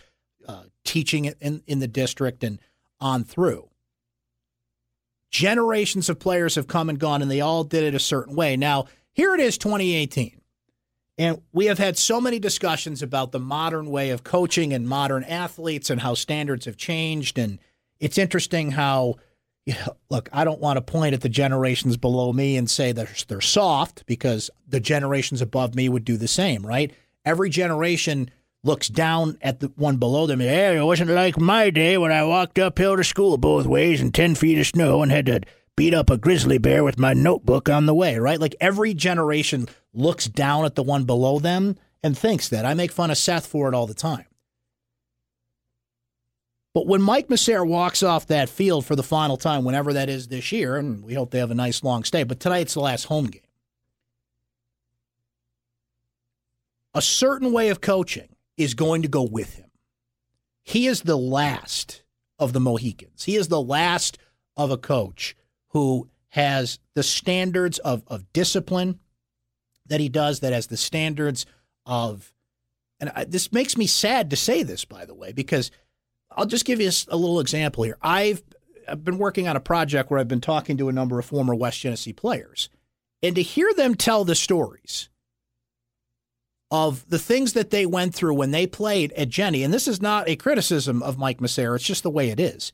uh, 0.48 0.64
teaching 0.86 1.26
in, 1.26 1.62
in 1.68 1.80
the 1.80 1.88
district, 1.88 2.44
and 2.44 2.60
on 3.02 3.24
through. 3.24 3.70
generations 5.32 6.10
of 6.10 6.20
players 6.20 6.56
have 6.56 6.68
come 6.68 6.90
and 6.90 7.00
gone, 7.00 7.22
and 7.22 7.30
they 7.30 7.42
all 7.42 7.64
did 7.64 7.84
it 7.84 7.96
a 7.96 8.00
certain 8.00 8.36
way. 8.36 8.58
Now, 8.58 8.86
here 9.14 9.34
it 9.34 9.40
is 9.40 9.58
2018. 9.58 10.40
And 11.18 11.42
we 11.52 11.66
have 11.66 11.80
had 11.80 11.98
so 11.98 12.22
many 12.22 12.40
discussions 12.40 13.02
about 13.02 13.34
the 13.34 13.40
modern 13.40 13.90
way 13.90 14.12
of 14.12 14.24
coaching 14.24 14.72
and 14.72 14.88
modern 14.88 15.26
athletes 15.26 15.90
and 15.90 16.00
how 16.00 16.14
standards 16.14 16.66
have 16.66 16.78
changed. 16.78 17.38
And 17.38 17.60
it's 18.00 18.18
interesting 18.18 18.72
how, 18.72 19.16
you 19.66 19.74
know, 19.74 19.98
look, 20.10 20.30
I 20.32 20.46
don't 20.46 20.62
want 20.62 20.78
to 20.78 20.82
point 20.82 21.14
at 21.14 21.20
the 21.20 21.28
generations 21.28 21.98
below 21.98 22.32
me 22.32 22.56
and 22.56 22.70
say 22.70 22.94
that 22.94 23.26
they're 23.28 23.42
soft 23.42 24.06
because 24.06 24.50
the 24.66 24.80
generations 24.80 25.42
above 25.42 25.76
me 25.76 25.90
would 25.90 26.06
do 26.06 26.16
the 26.16 26.30
same, 26.30 26.66
right? 26.66 26.94
Every 27.26 27.50
generation 27.50 28.32
looks 28.64 28.88
down 28.88 29.38
at 29.42 29.60
the 29.60 29.68
one 29.76 29.98
below 29.98 30.26
them. 30.26 30.40
Hey, 30.40 30.78
it 30.78 30.84
wasn't 30.84 31.12
like 31.12 31.38
my 31.38 31.70
day 31.70 31.98
when 31.98 32.14
I 32.14 32.24
walked 32.24 32.60
uphill 32.60 32.96
to 32.96 33.04
school 33.04 33.38
both 33.38 33.66
ways 33.66 34.00
in 34.00 34.12
10 34.14 34.36
feet 34.36 34.58
of 34.58 34.68
snow 34.68 35.02
and 35.02 35.12
had 35.12 35.26
to 35.26 35.42
beat 35.80 35.94
up 35.94 36.10
a 36.10 36.18
grizzly 36.18 36.58
bear 36.58 36.84
with 36.84 37.00
my 37.00 37.14
notebook 37.14 37.70
on 37.70 37.86
the 37.86 37.94
way, 37.94 38.18
right? 38.18 38.42
Like 38.42 38.54
every 38.60 38.94
generation 38.94 39.70
looks 39.94 40.26
down 40.26 40.66
at 40.66 40.76
the 40.76 40.84
one 40.84 41.06
below 41.06 41.40
them 41.40 41.78
and 42.04 42.18
thinks 42.18 42.50
that. 42.50 42.66
I 42.66 42.74
make 42.74 42.92
fun 42.92 43.12
of 43.12 43.18
Seth 43.18 43.48
for 43.48 43.70
it 43.70 43.74
all 43.74 43.88
the 43.88 43.94
time. 43.94 44.26
But 46.74 46.86
when 46.86 47.02
Mike 47.02 47.30
Messere 47.30 47.66
walks 47.66 48.04
off 48.04 48.28
that 48.28 48.50
field 48.50 48.86
for 48.86 48.98
the 48.98 49.04
final 49.04 49.38
time, 49.38 49.64
whenever 49.64 49.94
that 49.94 50.10
is 50.10 50.28
this 50.28 50.52
year, 50.52 50.76
and 50.76 51.02
we 51.02 51.14
hope 51.14 51.32
they 51.32 51.40
have 51.40 51.50
a 51.50 51.56
nice 51.56 51.82
long 51.82 52.04
stay, 52.04 52.24
but 52.24 52.42
tonight 52.42 52.56
tonight's 52.56 52.74
the 52.74 52.82
last 52.82 53.06
home 53.06 53.28
game. 53.28 53.42
A 56.94 57.02
certain 57.02 57.54
way 57.54 57.70
of 57.70 57.80
coaching 57.80 58.36
is 58.58 58.74
going 58.74 59.02
to 59.04 59.08
go 59.08 59.24
with 59.24 59.56
him. 59.56 59.72
He 60.62 60.88
is 60.88 61.04
the 61.04 61.18
last 61.18 62.04
of 62.38 62.52
the 62.52 62.60
Mohicans. 62.60 63.24
He 63.24 63.38
is 63.38 63.48
the 63.48 63.62
last 63.62 64.18
of 64.58 64.72
a 64.72 64.78
coach 64.78 65.38
who 65.70 66.10
has 66.30 66.80
the 66.96 67.04
standards 67.04 67.80
of, 67.80 68.04
of 68.08 68.32
discipline 68.34 69.00
that 69.88 70.00
he 70.00 70.10
does, 70.10 70.42
that 70.42 70.54
has 70.54 70.68
the 70.68 70.78
standards 70.78 71.46
of, 71.86 72.32
and 73.00 73.12
I, 73.16 73.24
this 73.24 73.52
makes 73.52 73.78
me 73.78 73.88
sad 73.88 74.30
to 74.30 74.36
say 74.36 74.64
this, 74.64 74.86
by 74.86 75.06
the 75.06 75.16
way, 75.16 75.32
because 75.32 75.72
I'll 76.32 76.46
just 76.46 76.66
give 76.66 76.80
you 76.80 76.90
a, 76.90 77.16
a 77.16 77.18
little 77.18 77.40
example 77.40 77.84
here. 77.84 77.98
I've, 78.02 78.44
I've 78.88 79.04
been 79.04 79.18
working 79.18 79.48
on 79.48 79.56
a 79.56 79.62
project 79.62 80.10
where 80.10 80.20
I've 80.20 80.28
been 80.28 80.42
talking 80.42 80.78
to 80.78 80.90
a 80.90 80.94
number 80.94 81.18
of 81.18 81.26
former 81.26 81.56
West 81.56 81.80
Genesee 81.80 82.14
players, 82.14 82.70
and 83.24 83.36
to 83.36 83.42
hear 83.42 83.74
them 83.74 83.96
tell 83.96 84.24
the 84.24 84.36
stories 84.36 85.10
of 86.72 87.10
the 87.10 87.20
things 87.20 87.54
that 87.54 87.72
they 87.72 87.86
went 87.86 88.14
through 88.14 88.36
when 88.36 88.52
they 88.52 88.68
played 88.68 89.12
at 89.14 89.30
Jenny, 89.30 89.64
and 89.64 89.74
this 89.74 89.88
is 89.88 90.02
not 90.02 90.30
a 90.30 90.36
criticism 90.36 91.02
of 91.02 91.18
Mike 91.18 91.40
Messere, 91.40 91.76
it's 91.76 91.84
just 91.84 92.04
the 92.04 92.12
way 92.12 92.30
it 92.30 92.40
is. 92.40 92.72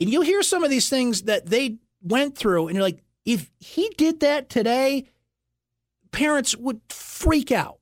And 0.00 0.10
you'll 0.10 0.22
hear 0.22 0.42
some 0.42 0.64
of 0.64 0.70
these 0.70 0.88
things 0.88 1.22
that 1.22 1.46
they 1.46 1.76
went 2.02 2.36
through, 2.36 2.68
and 2.68 2.74
you're 2.74 2.82
like, 2.82 3.02
if 3.24 3.50
he 3.58 3.88
did 3.96 4.20
that 4.20 4.48
today, 4.48 5.06
parents 6.10 6.56
would 6.56 6.80
freak 6.88 7.52
out. 7.52 7.78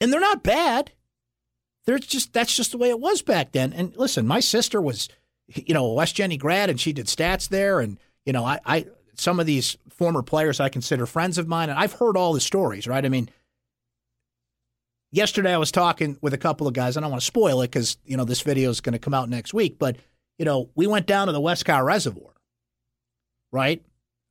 And 0.00 0.12
they're 0.12 0.20
not 0.20 0.42
bad. 0.42 0.92
They're 1.86 1.98
just 1.98 2.32
that's 2.32 2.54
just 2.54 2.72
the 2.72 2.78
way 2.78 2.90
it 2.90 3.00
was 3.00 3.22
back 3.22 3.52
then. 3.52 3.72
And 3.72 3.96
listen, 3.96 4.26
my 4.26 4.40
sister 4.40 4.80
was, 4.80 5.08
you 5.46 5.74
know, 5.74 5.86
a 5.86 5.94
West 5.94 6.14
Jenny 6.16 6.36
grad, 6.36 6.70
and 6.70 6.80
she 6.80 6.92
did 6.92 7.06
stats 7.06 7.48
there, 7.48 7.80
and 7.80 7.98
you 8.24 8.32
know, 8.32 8.44
I, 8.44 8.58
I 8.64 8.86
some 9.14 9.38
of 9.40 9.46
these 9.46 9.76
former 9.90 10.22
players 10.22 10.60
I 10.60 10.68
consider 10.68 11.06
friends 11.06 11.38
of 11.38 11.46
mine, 11.46 11.70
and 11.70 11.78
I've 11.78 11.92
heard 11.92 12.16
all 12.16 12.32
the 12.32 12.40
stories, 12.40 12.86
right? 12.86 13.04
I 13.04 13.08
mean, 13.08 13.28
yesterday 15.14 15.54
I 15.54 15.58
was 15.58 15.70
talking 15.70 16.18
with 16.20 16.34
a 16.34 16.38
couple 16.38 16.66
of 16.66 16.74
guys. 16.74 16.96
And 16.96 17.04
I 17.04 17.06
don't 17.06 17.12
want 17.12 17.22
to 17.22 17.26
spoil 17.26 17.62
it 17.62 17.68
because 17.68 17.96
you 18.04 18.16
know 18.16 18.24
this 18.24 18.42
video 18.42 18.70
is 18.70 18.80
going 18.80 18.92
to 18.94 18.98
come 18.98 19.14
out 19.14 19.28
next 19.28 19.54
week, 19.54 19.78
but 19.78 19.96
you 20.38 20.44
know, 20.44 20.70
we 20.74 20.86
went 20.86 21.06
down 21.06 21.26
to 21.26 21.32
the 21.32 21.40
Westcott 21.40 21.84
Reservoir, 21.84 22.32
right? 23.52 23.82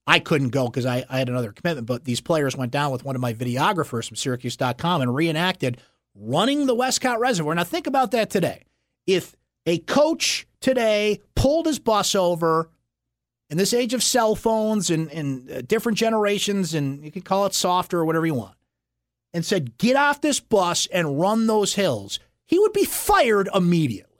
I 0.06 0.20
couldn't 0.20 0.50
go 0.50 0.66
because 0.66 0.86
I, 0.86 1.06
I 1.10 1.20
had 1.20 1.30
another 1.30 1.52
commitment, 1.54 1.88
but 1.88 2.04
these 2.04 2.20
players 2.20 2.58
went 2.58 2.72
down 2.72 2.92
with 2.92 3.06
one 3.06 3.16
of 3.16 3.22
my 3.22 3.34
videographers 3.34 4.08
from 4.08 4.18
Syracuse.com 4.18 5.02
and 5.02 5.16
reenacted 5.16 5.78
running 6.16 6.66
the 6.66 6.76
Westcott 6.76 7.20
Reservoir. 7.20 7.56
Now, 7.56 7.64
think 7.64 7.88
about 7.88 8.12
that 8.12 8.30
today. 8.30 8.64
If 9.08 9.36
a 9.66 9.80
coach 9.80 10.46
today 10.60 11.22
pulled 11.36 11.66
his 11.66 11.80
bus 11.80 12.16
over 12.16 12.70
in 13.50 13.58
this 13.58 13.74
age 13.74 13.94
of 13.94 14.04
cell 14.04 14.36
phones 14.36 14.90
and, 14.90 15.10
and 15.12 15.50
uh, 15.50 15.62
different 15.62 15.98
generations, 15.98 16.74
and 16.74 17.04
you 17.04 17.12
can 17.12 17.22
call 17.22 17.46
it 17.46 17.54
softer 17.54 18.00
or 18.00 18.06
whatever 18.06 18.26
you 18.26 18.34
want, 18.34 18.56
and 19.34 19.46
said, 19.46 19.78
get 19.78 19.96
off 19.96 20.22
this 20.22 20.40
bus 20.40 20.86
and 20.88 21.20
run 21.20 21.48
those 21.48 21.76
hills, 21.76 22.20
he 22.46 22.60
would 22.60 22.74
be 22.74 22.86
fired 22.86 23.50
immediately. 23.54 24.13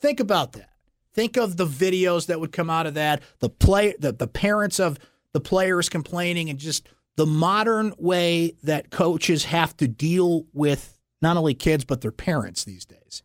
Think 0.00 0.20
about 0.20 0.52
that. 0.52 0.70
Think 1.12 1.36
of 1.36 1.56
the 1.56 1.66
videos 1.66 2.26
that 2.26 2.40
would 2.40 2.52
come 2.52 2.70
out 2.70 2.86
of 2.86 2.94
that, 2.94 3.22
the 3.40 3.48
play 3.50 3.94
the, 3.98 4.12
the 4.12 4.28
parents 4.28 4.78
of 4.78 4.98
the 5.32 5.40
players 5.40 5.88
complaining 5.88 6.48
and 6.48 6.58
just 6.58 6.88
the 7.16 7.26
modern 7.26 7.92
way 7.98 8.54
that 8.62 8.90
coaches 8.90 9.46
have 9.46 9.76
to 9.78 9.88
deal 9.88 10.46
with 10.52 10.98
not 11.20 11.36
only 11.36 11.54
kids 11.54 11.84
but 11.84 12.00
their 12.00 12.12
parents 12.12 12.64
these 12.64 12.84
days. 12.84 13.22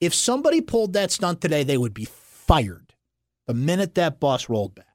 If 0.00 0.14
somebody 0.14 0.60
pulled 0.60 0.92
that 0.92 1.10
stunt 1.10 1.40
today, 1.40 1.62
they 1.62 1.78
would 1.78 1.94
be 1.94 2.04
fired 2.06 2.94
the 3.46 3.54
minute 3.54 3.94
that 3.94 4.20
bus 4.20 4.48
rolled 4.48 4.74
back. 4.74 4.86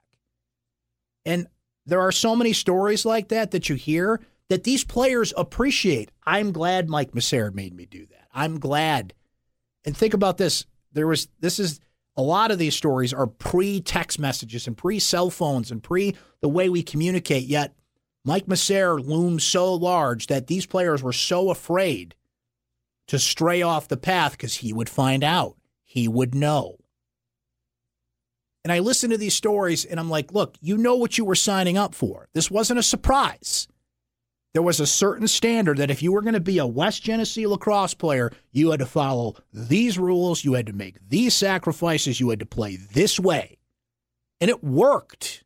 And 1.26 1.48
there 1.86 2.02
are 2.02 2.12
so 2.12 2.36
many 2.36 2.54
stories 2.54 3.06
like 3.06 3.30
that 3.30 3.52
that 3.52 3.70
you 3.70 3.76
hear 3.76 4.22
that 4.50 4.64
these 4.64 4.84
players 4.84 5.34
appreciate. 5.36 6.12
I'm 6.26 6.52
glad 6.52 6.90
Mike 6.90 7.12
Messere 7.12 7.54
made 7.54 7.76
me 7.76 7.86
do 7.86 8.06
that. 8.08 8.28
I'm 8.34 8.60
glad. 8.60 9.14
And 9.86 9.96
think 9.96 10.14
about 10.14 10.38
this 10.38 10.66
there 10.95 11.08
was 11.08 11.27
this 11.39 11.60
is 11.60 11.79
a 12.17 12.21
lot 12.21 12.49
of 12.49 12.58
these 12.58 12.75
stories 12.75 13.13
are 13.13 13.27
pre 13.27 13.81
text 13.81 14.17
messages 14.17 14.65
and 14.65 14.75
pre 14.75 14.97
cell 14.97 15.29
phones 15.29 15.69
and 15.69 15.84
pre 15.84 16.15
the 16.41 16.49
way 16.49 16.69
we 16.69 16.81
communicate. 16.81 17.43
Yet 17.43 17.75
Mike 18.23 18.47
Messere 18.47 18.97
looms 18.99 19.43
so 19.43 19.73
large 19.73 20.27
that 20.27 20.47
these 20.47 20.65
players 20.65 21.03
were 21.03 21.13
so 21.13 21.51
afraid 21.51 22.15
to 23.08 23.19
stray 23.19 23.62
off 23.62 23.88
the 23.88 23.97
path 23.97 24.31
because 24.31 24.55
he 24.55 24.73
would 24.73 24.89
find 24.89 25.23
out. 25.23 25.58
He 25.84 26.08
would 26.08 26.34
know. 26.34 26.77
And 28.63 28.71
I 28.71 28.79
listen 28.79 29.12
to 29.12 29.17
these 29.17 29.36
stories 29.36 29.86
and 29.86 29.99
I'm 29.99 30.10
like, 30.10 30.34
look, 30.34 30.55
you 30.60 30.75
know 30.75 30.95
what 30.95 31.19
you 31.19 31.25
were 31.25 31.36
signing 31.36 31.77
up 31.77 31.93
for. 31.93 32.29
This 32.34 32.49
wasn't 32.49 32.79
a 32.79 32.84
surprise 32.84 33.67
there 34.56 34.62
was 34.62 34.80
a 34.80 34.88
certain 34.88 35.28
standard 35.28 35.80
that 35.80 35.91
if 35.91 36.02
you 36.02 36.13
were 36.13 36.22
going 36.22 36.34
to 36.34 36.39
be 36.39 36.60
a 36.60 36.65
West 36.65 37.04
Genesee 37.04 37.46
lacrosse 37.46 37.94
player, 37.94 38.32
you 38.54 38.72
had 38.72 38.80
to 38.80 38.86
follow 38.86 39.36
these 39.52 40.00
rules, 40.00 40.46
you 40.46 40.54
had 40.54 40.68
to 40.68 40.72
make 40.72 40.96
these 41.10 41.36
sacrifices, 41.36 42.22
you 42.22 42.30
had 42.30 42.39
to 42.39 42.46
play 42.46 42.78
this 42.78 43.20
way. 43.20 43.58
And 44.39 44.50
it 44.50 44.63
worked. 44.63 45.44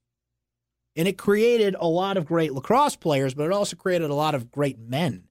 And 0.96 1.08
it 1.08 1.18
created 1.18 1.76
a 1.80 1.88
lot 1.88 2.18
of 2.18 2.28
great 2.28 2.54
lacrosse 2.54 2.96
players, 2.96 3.34
but 3.34 3.46
it 3.48 3.52
also 3.52 3.76
created 3.76 4.12
a 4.12 4.14
lot 4.14 4.36
of 4.36 4.52
great 4.52 4.78
men 4.78 5.24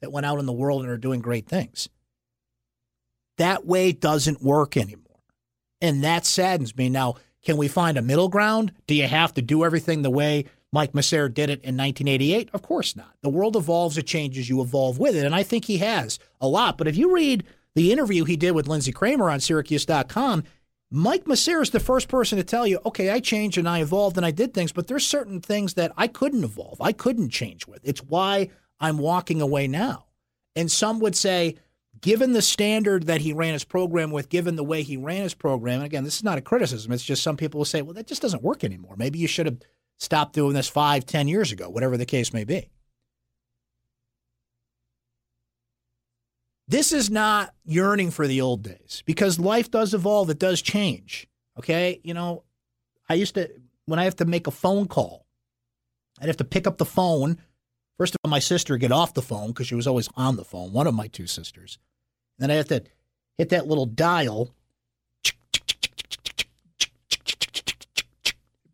that 0.00 0.10
went 0.10 0.24
out 0.24 0.38
in 0.38 0.46
the 0.46 0.52
world 0.54 0.80
and 0.80 0.90
are 0.90 0.96
doing 0.96 1.20
great 1.20 1.46
things. 1.46 1.90
That 3.36 3.66
way 3.66 3.92
doesn't 3.92 4.42
work 4.42 4.78
anymore. 4.78 5.20
And 5.82 6.02
that 6.04 6.24
saddens 6.24 6.74
me. 6.74 6.88
Now, 6.88 7.16
can 7.44 7.58
we 7.58 7.68
find 7.68 7.98
a 7.98 8.02
middle 8.02 8.30
ground? 8.30 8.72
Do 8.86 8.94
you 8.94 9.06
have 9.06 9.34
to 9.34 9.42
do 9.42 9.62
everything 9.62 10.00
the 10.00 10.08
way 10.08 10.46
Mike 10.72 10.92
Messere 10.92 11.32
did 11.32 11.48
it 11.48 11.62
in 11.62 11.76
1988? 11.76 12.50
Of 12.52 12.62
course 12.62 12.96
not. 12.96 13.14
The 13.22 13.28
world 13.28 13.56
evolves, 13.56 13.96
it 13.96 14.06
changes, 14.06 14.48
you 14.48 14.60
evolve 14.60 14.98
with 14.98 15.16
it. 15.16 15.24
And 15.24 15.34
I 15.34 15.42
think 15.42 15.64
he 15.64 15.78
has 15.78 16.18
a 16.40 16.48
lot. 16.48 16.76
But 16.76 16.88
if 16.88 16.96
you 16.96 17.14
read 17.14 17.44
the 17.74 17.92
interview 17.92 18.24
he 18.24 18.36
did 18.36 18.52
with 18.52 18.68
Lindsey 18.68 18.92
Kramer 18.92 19.30
on 19.30 19.40
Syracuse.com, 19.40 20.44
Mike 20.90 21.24
Messere 21.24 21.62
is 21.62 21.70
the 21.70 21.80
first 21.80 22.08
person 22.08 22.38
to 22.38 22.44
tell 22.44 22.66
you, 22.66 22.78
okay, 22.86 23.10
I 23.10 23.20
changed 23.20 23.58
and 23.58 23.68
I 23.68 23.80
evolved 23.80 24.16
and 24.16 24.26
I 24.26 24.30
did 24.30 24.54
things, 24.54 24.72
but 24.72 24.86
there's 24.86 25.06
certain 25.06 25.40
things 25.40 25.74
that 25.74 25.92
I 25.96 26.06
couldn't 26.06 26.44
evolve. 26.44 26.80
I 26.80 26.92
couldn't 26.92 27.30
change 27.30 27.66
with. 27.66 27.80
It's 27.82 28.02
why 28.02 28.50
I'm 28.78 28.98
walking 28.98 29.40
away 29.40 29.66
now. 29.66 30.06
And 30.54 30.70
some 30.70 31.00
would 31.00 31.16
say, 31.16 31.56
given 32.00 32.32
the 32.32 32.42
standard 32.42 33.06
that 33.06 33.20
he 33.20 33.32
ran 33.32 33.52
his 33.52 33.64
program 33.64 34.10
with, 34.10 34.28
given 34.28 34.56
the 34.56 34.64
way 34.64 34.82
he 34.82 34.96
ran 34.96 35.22
his 35.22 35.34
program, 35.34 35.76
and 35.76 35.86
again, 35.86 36.04
this 36.04 36.16
is 36.16 36.24
not 36.24 36.38
a 36.38 36.42
criticism. 36.42 36.92
It's 36.92 37.02
just 37.02 37.22
some 37.22 37.36
people 37.36 37.58
will 37.58 37.64
say, 37.64 37.82
well, 37.82 37.94
that 37.94 38.06
just 38.06 38.22
doesn't 38.22 38.42
work 38.42 38.62
anymore. 38.62 38.94
Maybe 38.96 39.18
you 39.18 39.26
should 39.28 39.46
have 39.46 39.58
stopped 39.98 40.34
doing 40.34 40.54
this 40.54 40.68
five, 40.68 41.06
ten 41.06 41.28
years 41.28 41.52
ago, 41.52 41.68
whatever 41.68 41.96
the 41.96 42.06
case 42.06 42.32
may 42.32 42.44
be. 42.44 42.68
This 46.68 46.92
is 46.92 47.10
not 47.10 47.54
yearning 47.64 48.10
for 48.10 48.26
the 48.26 48.40
old 48.40 48.62
days 48.62 49.02
because 49.06 49.38
life 49.38 49.70
does 49.70 49.94
evolve, 49.94 50.30
it 50.30 50.38
does 50.38 50.60
change. 50.60 51.28
Okay? 51.58 52.00
You 52.02 52.12
know, 52.12 52.42
I 53.08 53.14
used 53.14 53.34
to, 53.36 53.50
when 53.84 53.98
I 53.98 54.04
have 54.04 54.16
to 54.16 54.24
make 54.24 54.46
a 54.46 54.50
phone 54.52 54.88
call, 54.88 55.26
I'd 56.20 56.26
have 56.26 56.38
to 56.38 56.44
pick 56.44 56.66
up 56.66 56.78
the 56.78 56.84
phone. 56.84 57.38
First 57.98 58.14
of 58.14 58.18
all, 58.24 58.30
my 58.30 58.40
sister 58.40 58.76
get 58.78 58.92
off 58.92 59.14
the 59.14 59.22
phone 59.22 59.48
because 59.48 59.68
she 59.68 59.74
was 59.74 59.86
always 59.86 60.08
on 60.16 60.36
the 60.36 60.44
phone, 60.44 60.72
one 60.72 60.86
of 60.86 60.94
my 60.94 61.06
two 61.06 61.26
sisters. 61.26 61.78
Then 62.38 62.50
I 62.50 62.54
have 62.54 62.68
to 62.68 62.82
hit 63.38 63.50
that 63.50 63.68
little 63.68 63.86
dial 63.86 64.50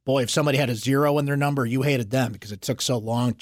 Boy, 0.05 0.23
if 0.23 0.31
somebody 0.31 0.59
had 0.59 0.71
a 0.71 0.75
zero 0.75 1.19
in 1.19 1.25
their 1.25 1.37
number, 1.37 1.65
you 1.65 1.83
hated 1.83 2.11
them 2.11 2.33
because 2.33 2.53
it 2.53 2.61
took 2.61 2.83
so 2.83 2.99
long. 2.99 3.37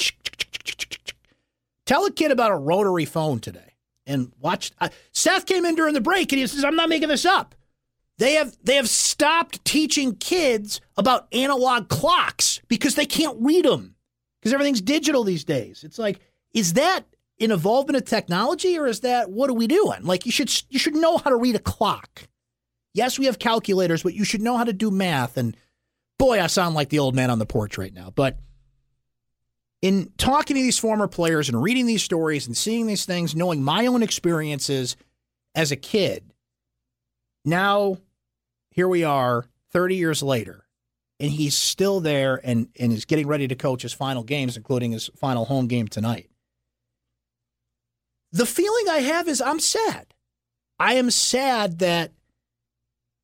Tell 1.87 2.05
a 2.05 2.13
kid 2.13 2.31
about 2.31 2.53
a 2.53 2.57
rotary 2.57 3.07
phone 3.07 3.41
today 3.41 3.75
and 4.07 4.33
watch. 4.41 4.71
Uh, 4.81 4.91
Seth 5.13 5.47
came 5.47 5.65
in 5.65 5.75
during 5.75 5.95
the 5.95 6.01
break 6.01 6.33
and 6.33 6.41
he 6.41 6.47
says, 6.47 6.65
I'm 6.65 6.77
not 6.77 6.89
making 6.89 7.09
this 7.09 7.25
up. 7.25 7.55
They 8.19 8.35
have 8.35 8.55
they 8.63 8.77
have 8.77 8.89
stopped 8.89 9.65
teaching 9.65 10.15
kids 10.15 10.83
about 10.99 11.27
analog 11.33 11.89
clocks 11.89 12.61
because 12.69 12.95
they 12.95 13.07
can't 13.07 13.39
read 13.41 13.65
them 13.65 13.95
because 14.39 14.53
everything's 14.53 14.83
digital 14.83 15.25
these 15.25 15.45
days. 15.45 15.85
It's 15.85 15.99
like, 15.99 16.21
is 16.53 16.75
that 16.75 17.07
an 17.41 17.51
evolvement 17.51 17.97
of 17.97 18.05
technology 18.05 18.79
or 18.79 18.87
is 18.87 19.01
that 19.01 19.31
what 19.31 19.49
are 19.49 19.55
we 19.55 19.67
doing? 19.67 20.03
Like 20.03 20.27
you 20.27 20.33
should 20.33 20.53
you 20.69 20.79
should 20.79 20.95
know 20.95 21.17
how 21.17 21.31
to 21.31 21.37
read 21.37 21.57
a 21.57 21.61
clock. 21.61 22.29
Yes, 22.93 23.19
we 23.19 23.25
have 23.25 23.39
calculators, 23.39 24.03
but 24.03 24.13
you 24.13 24.25
should 24.25 24.43
know 24.43 24.59
how 24.59 24.65
to 24.65 24.73
do 24.75 24.91
math. 24.91 25.39
And 25.39 25.57
boy, 26.21 26.39
I 26.39 26.49
sound 26.49 26.75
like 26.75 26.91
the 26.91 26.99
old 26.99 27.17
man 27.17 27.31
on 27.31 27.39
the 27.39 27.47
porch 27.47 27.79
right 27.79 27.95
now. 27.95 28.13
But 28.15 28.39
in 29.81 30.13
talking 30.19 30.55
to 30.55 30.63
these 30.63 30.79
former 30.79 31.09
players 31.09 31.49
and 31.49 31.61
reading 31.61 31.87
these 31.87 32.03
stories 32.03 32.47
and 32.47 32.55
seeing 32.55 32.87
these 32.87 33.07
things, 33.07 33.35
knowing 33.35 33.65
my 33.65 33.87
own 33.87 34.03
experiences 34.03 34.97
as 35.55 35.73
a 35.73 35.77
kid, 35.77 36.35
now 37.43 37.97
here 38.71 38.87
we 38.87 39.03
are 39.03 39.47
30 39.73 39.97
years 39.97 40.23
later, 40.23 40.67
and 41.19 41.31
he's 41.31 41.57
still 41.57 42.01
there 42.01 42.39
and, 42.45 42.69
and 42.79 42.93
is 42.93 43.07
getting 43.07 43.27
ready 43.27 43.49
to 43.49 43.55
coach 43.55 43.81
his 43.81 43.95
final 43.95 44.23
games, 44.23 44.59
including 44.59 44.93
his 44.93 45.09
final 45.17 45.47
home 45.47 45.69
game 45.69 45.89
tonight. 45.89 46.29
The 48.33 48.47
feeling 48.47 48.91
I 48.91 48.99
have 48.99 49.27
is 49.27 49.41
I'm 49.41 49.59
sad. 49.59 50.13
I 50.79 50.95
am 50.95 51.11
sad 51.11 51.79
that 51.79 52.13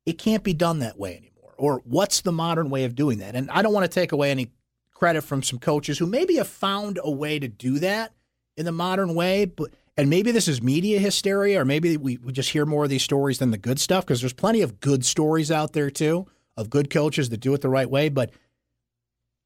it 0.07 0.17
can't 0.17 0.43
be 0.43 0.53
done 0.53 0.79
that 0.79 0.97
way 0.97 1.11
anymore. 1.11 1.26
Or 1.57 1.81
what's 1.85 2.21
the 2.21 2.31
modern 2.31 2.69
way 2.69 2.83
of 2.83 2.95
doing 2.95 3.19
that? 3.19 3.35
And 3.35 3.49
I 3.51 3.61
don't 3.61 3.73
want 3.73 3.83
to 3.83 3.93
take 3.93 4.11
away 4.11 4.31
any 4.31 4.51
credit 4.93 5.21
from 5.21 5.43
some 5.43 5.59
coaches 5.59 5.97
who 5.97 6.05
maybe 6.05 6.35
have 6.35 6.47
found 6.47 6.99
a 7.03 7.11
way 7.11 7.39
to 7.39 7.47
do 7.47 7.79
that 7.79 8.13
in 8.55 8.65
the 8.65 8.71
modern 8.71 9.13
way, 9.15 9.45
but 9.45 9.71
and 9.95 10.09
maybe 10.09 10.31
this 10.31 10.47
is 10.47 10.61
media 10.61 10.99
hysteria, 10.99 11.61
or 11.61 11.65
maybe 11.65 11.97
we, 11.97 12.17
we 12.17 12.31
just 12.31 12.51
hear 12.51 12.65
more 12.67 12.83
of 12.83 12.89
these 12.89 13.03
stories 13.03 13.39
than 13.39 13.49
the 13.49 13.57
good 13.57 13.79
stuff, 13.79 14.05
because 14.05 14.21
there's 14.21 14.33
plenty 14.33 14.61
of 14.61 14.79
good 14.79 15.03
stories 15.03 15.51
out 15.51 15.73
there 15.73 15.89
too 15.89 16.27
of 16.55 16.69
good 16.69 16.89
coaches 16.89 17.29
that 17.29 17.39
do 17.39 17.53
it 17.53 17.61
the 17.61 17.69
right 17.69 17.89
way. 17.89 18.09
But 18.09 18.31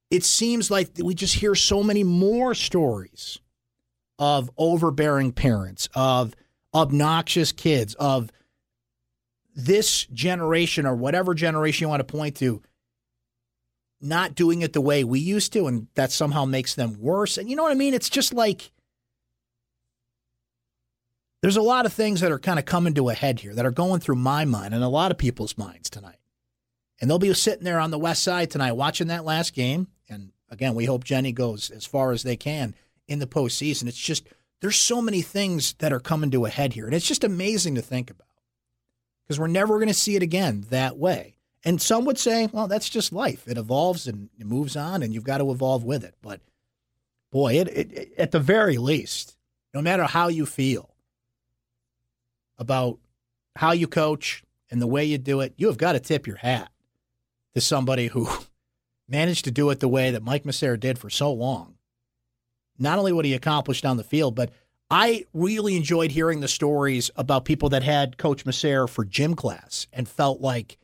it 0.10 0.24
seems 0.26 0.70
like 0.70 0.90
we 1.02 1.14
just 1.14 1.36
hear 1.36 1.56
so 1.56 1.84
many 1.84 2.04
more 2.04 2.54
stories 2.54 3.40
of 4.20 4.52
overbearing 4.58 5.32
parents, 5.32 5.88
of 5.96 6.36
obnoxious 6.74 7.52
kids, 7.52 7.94
of 7.96 8.30
this 9.56 10.06
generation 10.06 10.86
or 10.86 10.96
whatever 10.96 11.34
generation 11.34 11.86
you 11.86 11.90
want 11.90 12.00
to 12.00 12.12
point 12.12 12.38
to 12.38 12.62
not 14.00 14.36
doing 14.36 14.62
it 14.62 14.74
the 14.74 14.82
way 14.82 15.04
we 15.04 15.20
used 15.20 15.54
to, 15.54 15.68
and 15.68 15.88
that 15.96 16.12
somehow 16.12 16.46
makes 16.46 16.74
them 16.74 16.96
worse. 17.00 17.38
And 17.38 17.50
you 17.50 17.56
know 17.56 17.64
what 17.64 17.72
I 17.72 17.76
mean? 17.76 17.94
It's 17.94 18.10
just 18.10 18.34
like 18.34 18.72
there's 21.42 21.58
a 21.58 21.62
lot 21.62 21.86
of 21.86 21.94
things 21.94 22.22
that 22.22 22.32
are 22.32 22.40
kind 22.40 22.60
of 22.60 22.66
coming 22.66 22.94
to 22.96 23.10
a 23.10 23.14
head 23.14 23.40
here 23.40 23.54
that 23.56 23.66
are 23.66 23.72
going 23.72 24.00
through 24.00 24.16
my 24.16 24.46
mind 24.46 24.74
and 24.74 24.84
a 24.84 24.90
lot 24.90 25.12
of 25.12 25.18
people's 25.18 25.58
minds 25.58 25.90
tonight. 25.90 26.18
And 27.00 27.10
they'll 27.10 27.20
be 27.20 27.34
sitting 27.34 27.64
there 27.64 27.80
on 27.80 27.90
the 27.90 27.98
west 27.98 28.22
side 28.22 28.52
tonight 28.52 28.74
watching 28.74 29.08
that 29.08 29.26
last 29.26 29.54
game. 29.54 29.88
And 30.08 30.32
again, 30.50 30.76
we 30.76 30.86
hope 30.86 31.04
Jenny 31.04 31.32
goes 31.32 31.72
as 31.72 31.86
far 31.86 32.12
as 32.12 32.22
they 32.22 32.38
can 32.38 32.76
in 33.08 33.18
the 33.20 33.28
postseason. 33.28 33.88
It's 33.88 33.98
just 33.98 34.28
there's 34.62 34.78
so 34.78 35.02
many 35.02 35.24
things 35.24 35.74
that 35.80 35.92
are 35.92 36.00
coming 36.00 36.30
to 36.32 36.46
a 36.46 36.50
head 36.50 36.74
here. 36.74 36.86
And 36.86 36.94
it's 36.94 37.08
just 37.08 37.24
amazing 37.24 37.74
to 37.76 37.82
think 37.82 38.12
about. 38.12 38.28
Because 39.32 39.40
we're 39.40 39.48
never 39.48 39.78
going 39.78 39.88
to 39.88 39.94
see 39.94 40.18
it 40.18 40.24
again 40.24 40.66
that 40.72 40.98
way. 40.98 41.36
And 41.64 41.82
some 41.82 42.04
would 42.04 42.18
say, 42.18 42.50
well, 42.52 42.68
that's 42.68 42.90
just 42.90 43.14
life. 43.14 43.48
It 43.48 43.58
evolves 43.58 44.06
and 44.06 44.28
it 44.38 44.46
moves 44.46 44.76
on, 44.76 45.02
and 45.02 45.14
you've 45.14 45.24
got 45.24 45.38
to 45.38 45.50
evolve 45.52 45.86
with 45.86 46.04
it. 46.04 46.16
But 46.22 46.42
boy, 47.32 47.54
it, 47.54 47.70
it, 47.70 47.94
it, 47.94 48.14
at 48.18 48.32
the 48.32 48.42
very 48.42 48.78
least, 48.78 49.38
no 49.74 49.82
matter 49.82 50.04
how 50.04 50.28
you 50.28 50.46
feel, 50.46 50.94
about 52.58 53.00
how 53.56 53.72
you 53.72 53.88
coach 53.88 54.44
and 54.70 54.82
the 54.82 54.88
way 54.88 55.06
you 55.06 55.18
do 55.18 55.40
it, 55.40 55.54
you 55.56 55.68
have 55.68 55.78
got 55.78 55.94
to 55.94 56.02
tip 56.02 56.28
your 56.28 56.36
hat 56.36 56.70
to 57.56 57.62
somebody 57.62 58.08
who 58.08 58.28
managed 59.08 59.46
to 59.46 59.52
do 59.52 59.70
it 59.70 59.80
the 59.80 59.88
way 59.88 60.12
that 60.12 60.24
Mike 60.24 60.44
Messere 60.44 60.78
did 60.78 61.00
for 61.00 61.10
so 61.10 61.32
long. 61.32 61.76
Not 62.78 63.00
only 63.00 63.14
what 63.14 63.24
he 63.24 63.34
accomplished 63.34 63.86
on 63.86 63.96
the 63.96 64.04
field, 64.04 64.36
but 64.36 64.52
I 64.92 65.26
really 65.34 65.78
enjoyed 65.78 66.12
hearing 66.12 66.42
the 66.42 66.50
stories 66.50 67.10
about 67.16 67.46
people 67.46 67.70
that 67.70 67.82
had 67.82 68.18
Coach 68.18 68.44
Messere 68.46 68.90
for 68.90 69.06
gym 69.06 69.36
class 69.36 69.88
and 69.94 70.06
felt 70.06 70.42
like, 70.42 70.78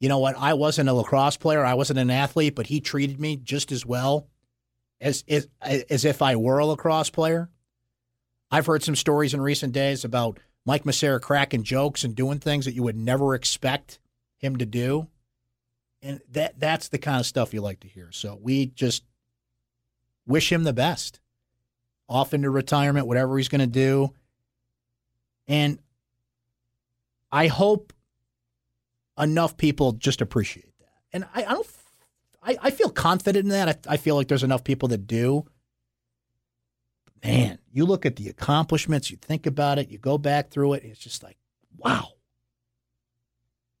you 0.00 0.08
know 0.08 0.18
what, 0.18 0.36
I 0.36 0.54
wasn't 0.54 0.88
a 0.88 0.92
lacrosse 0.92 1.36
player, 1.36 1.64
I 1.64 1.74
wasn't 1.74 2.00
an 2.00 2.10
athlete, 2.10 2.56
but 2.56 2.66
he 2.66 2.80
treated 2.80 3.20
me 3.20 3.36
just 3.36 3.70
as 3.70 3.86
well 3.86 4.26
as 5.00 5.22
as, 5.28 5.46
as 5.62 6.04
if 6.04 6.22
I 6.22 6.34
were 6.34 6.58
a 6.58 6.66
lacrosse 6.66 7.10
player. 7.10 7.50
I've 8.50 8.66
heard 8.66 8.82
some 8.82 8.96
stories 8.96 9.32
in 9.32 9.40
recent 9.40 9.72
days 9.72 10.04
about 10.04 10.40
Mike 10.66 10.82
Messere 10.82 11.20
cracking 11.20 11.62
jokes 11.62 12.02
and 12.02 12.16
doing 12.16 12.40
things 12.40 12.64
that 12.64 12.74
you 12.74 12.82
would 12.82 12.96
never 12.96 13.32
expect 13.36 14.00
him 14.38 14.56
to 14.56 14.66
do. 14.66 15.06
And 16.02 16.20
that 16.32 16.58
that's 16.58 16.88
the 16.88 16.98
kind 16.98 17.20
of 17.20 17.26
stuff 17.26 17.54
you 17.54 17.60
like 17.60 17.78
to 17.80 17.88
hear. 17.88 18.10
So 18.10 18.36
we 18.42 18.66
just 18.66 19.04
wish 20.26 20.50
him 20.50 20.64
the 20.64 20.72
best. 20.72 21.20
Off 22.12 22.34
into 22.34 22.50
retirement, 22.50 23.06
whatever 23.06 23.38
he's 23.38 23.48
going 23.48 23.60
to 23.60 23.66
do. 23.66 24.12
And 25.48 25.78
I 27.30 27.46
hope 27.46 27.92
enough 29.18 29.56
people 29.56 29.92
just 29.92 30.20
appreciate 30.20 30.78
that. 30.80 30.92
And 31.12 31.24
I, 31.34 31.44
I 31.44 31.52
don't 31.54 31.66
I, 32.44 32.56
I, 32.62 32.70
feel 32.70 32.90
confident 32.90 33.44
in 33.44 33.50
that. 33.50 33.86
I, 33.88 33.94
I 33.94 33.96
feel 33.96 34.16
like 34.16 34.28
there's 34.28 34.42
enough 34.42 34.64
people 34.64 34.88
that 34.88 35.06
do 35.06 35.46
man, 37.22 37.58
you 37.72 37.84
look 37.84 38.04
at 38.04 38.16
the 38.16 38.28
accomplishments, 38.28 39.10
you 39.10 39.16
think 39.16 39.46
about 39.46 39.78
it, 39.78 39.88
you 39.88 39.98
go 39.98 40.18
back 40.18 40.50
through 40.50 40.74
it, 40.74 40.84
it's 40.84 40.98
just 40.98 41.22
like, 41.22 41.36
wow. 41.76 42.08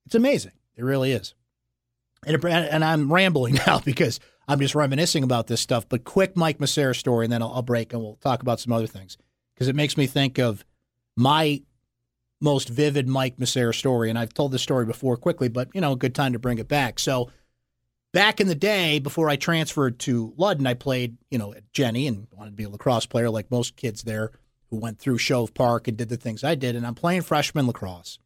It's 0.06 0.14
amazing. 0.14 0.52
It 0.76 0.84
really 0.84 1.12
is. 1.12 1.34
And, 2.24 2.44
and 2.44 2.84
I'm 2.84 3.12
rambling 3.12 3.54
now 3.66 3.80
because 3.80 4.20
I'm 4.48 4.60
just 4.60 4.74
reminiscing 4.74 5.24
about 5.24 5.46
this 5.46 5.60
stuff. 5.60 5.88
But 5.88 6.04
quick 6.04 6.36
Mike 6.36 6.58
Messere 6.58 6.94
story, 6.94 7.26
and 7.26 7.32
then 7.32 7.42
I'll, 7.42 7.52
I'll 7.52 7.62
break 7.62 7.92
and 7.92 8.02
we'll 8.02 8.16
talk 8.16 8.42
about 8.42 8.60
some 8.60 8.72
other 8.72 8.86
things 8.86 9.16
because 9.54 9.68
it 9.68 9.76
makes 9.76 9.96
me 9.96 10.06
think 10.06 10.38
of 10.38 10.64
my 11.16 11.62
most 12.40 12.68
vivid 12.68 13.08
Mike 13.08 13.38
Messere 13.38 13.72
story. 13.74 14.10
And 14.10 14.18
I've 14.18 14.34
told 14.34 14.52
this 14.52 14.62
story 14.62 14.84
before 14.84 15.16
quickly, 15.16 15.48
but 15.48 15.68
you 15.74 15.80
know, 15.80 15.92
a 15.92 15.96
good 15.96 16.14
time 16.14 16.32
to 16.32 16.38
bring 16.38 16.58
it 16.58 16.68
back. 16.68 16.98
So 16.98 17.30
back 18.12 18.40
in 18.40 18.48
the 18.48 18.54
day, 18.54 18.98
before 18.98 19.30
I 19.30 19.36
transferred 19.36 19.98
to 20.00 20.34
Ludden, 20.38 20.66
I 20.66 20.74
played, 20.74 21.16
you 21.30 21.38
know, 21.38 21.54
at 21.54 21.72
Jenny 21.72 22.08
and 22.08 22.26
wanted 22.32 22.50
to 22.50 22.56
be 22.56 22.64
a 22.64 22.68
lacrosse 22.68 23.06
player 23.06 23.30
like 23.30 23.50
most 23.50 23.76
kids 23.76 24.02
there 24.02 24.32
who 24.70 24.76
went 24.76 24.98
through 24.98 25.18
Shove 25.18 25.54
Park 25.54 25.86
and 25.86 25.96
did 25.96 26.08
the 26.08 26.16
things 26.16 26.42
I 26.42 26.54
did. 26.56 26.74
And 26.74 26.86
I'm 26.86 26.94
playing 26.94 27.22
freshman 27.22 27.66
lacrosse. 27.66 28.18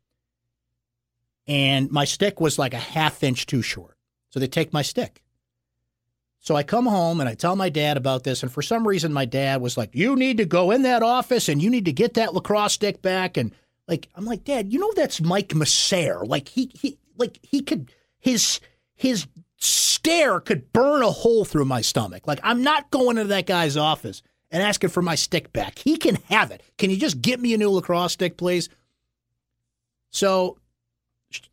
And 1.47 1.91
my 1.91 2.05
stick 2.05 2.41
was 2.41 2.59
like 2.59 2.75
a 2.75 2.79
half 2.79 3.23
inch 3.23 3.47
too 3.47 3.63
short. 3.63 3.97
So 4.31 4.41
they 4.41 4.49
take 4.49 4.73
my 4.73 4.83
stick. 4.83 5.23
So 6.47 6.55
I 6.55 6.63
come 6.63 6.87
home 6.87 7.19
and 7.19 7.29
I 7.29 7.35
tell 7.35 7.57
my 7.57 7.69
dad 7.69 7.97
about 7.97 8.23
this. 8.23 8.45
And 8.45 8.53
for 8.53 8.63
some 8.63 8.87
reason, 8.87 9.13
my 9.13 9.25
dad 9.25 9.61
was 9.61 9.77
like, 9.77 9.91
You 9.97 10.15
need 10.15 10.37
to 10.37 10.45
go 10.45 10.71
in 10.71 10.83
that 10.83 11.03
office 11.03 11.49
and 11.49 11.61
you 11.61 11.69
need 11.69 11.87
to 11.87 11.93
get 11.93 12.15
that 12.15 12.35
lacrosse 12.35 12.75
stick 12.75 13.03
back. 13.03 13.37
And 13.37 13.51
like, 13.89 14.09
I'm 14.15 14.25
like, 14.25 14.45
Dad, 14.45 14.73
you 14.73 14.79
know, 14.79 14.93
that's 14.95 15.21
Mike 15.21 15.49
Messere. 15.49 16.25
Like, 16.25 16.47
he, 16.47 16.71
he, 16.73 16.99
like, 17.19 17.41
he 17.43 17.63
could, 17.63 17.91
his, 18.19 18.61
his 18.95 19.27
stare 19.57 20.39
could 20.39 20.73
burn 20.73 21.03
a 21.03 21.11
hole 21.11 21.45
through 21.45 21.65
my 21.65 21.81
stomach. 21.81 22.29
Like, 22.29 22.41
I'm 22.45 22.63
not 22.63 22.93
going 22.93 23.19
into 23.19 23.29
that 23.29 23.47
guy's 23.47 23.77
office 23.77 24.23
and 24.53 24.63
asking 24.63 24.91
for 24.91 25.03
my 25.03 25.17
stick 25.17 25.53
back. 25.53 25.81
He 25.81 25.97
can 25.97 26.17
have 26.29 26.53
it. 26.53 26.63
Can 26.79 26.91
you 26.91 26.97
just 26.97 27.21
get 27.21 27.41
me 27.41 27.55
a 27.55 27.59
new 27.59 27.71
lacrosse 27.71 28.13
stick, 28.13 28.37
please? 28.37 28.69
So, 30.11 30.59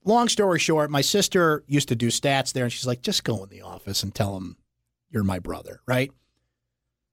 long 0.05 0.27
story 0.29 0.59
short, 0.59 0.91
my 0.91 1.01
sister 1.01 1.63
used 1.67 1.87
to 1.89 1.95
do 1.95 2.09
stats 2.09 2.53
there, 2.53 2.63
and 2.63 2.71
she's 2.71 2.85
like, 2.85 3.01
just 3.01 3.23
go 3.23 3.43
in 3.43 3.49
the 3.49 3.63
office 3.63 4.03
and 4.03 4.13
tell 4.13 4.37
him 4.37 4.55
you're 5.13 5.23
my 5.23 5.39
brother, 5.39 5.79
right? 5.87 6.11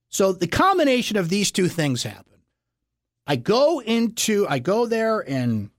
So, 0.09 0.33
the 0.33 0.49
combination 0.49 1.17
of 1.17 1.29
these 1.29 1.53
two 1.53 1.69
things 1.69 2.03
happen. 2.03 2.25
I 3.27 3.37
go 3.37 3.81
into, 3.81 4.47
I 4.49 4.59
go 4.59 4.87
there 4.87 5.21
and 5.21 5.71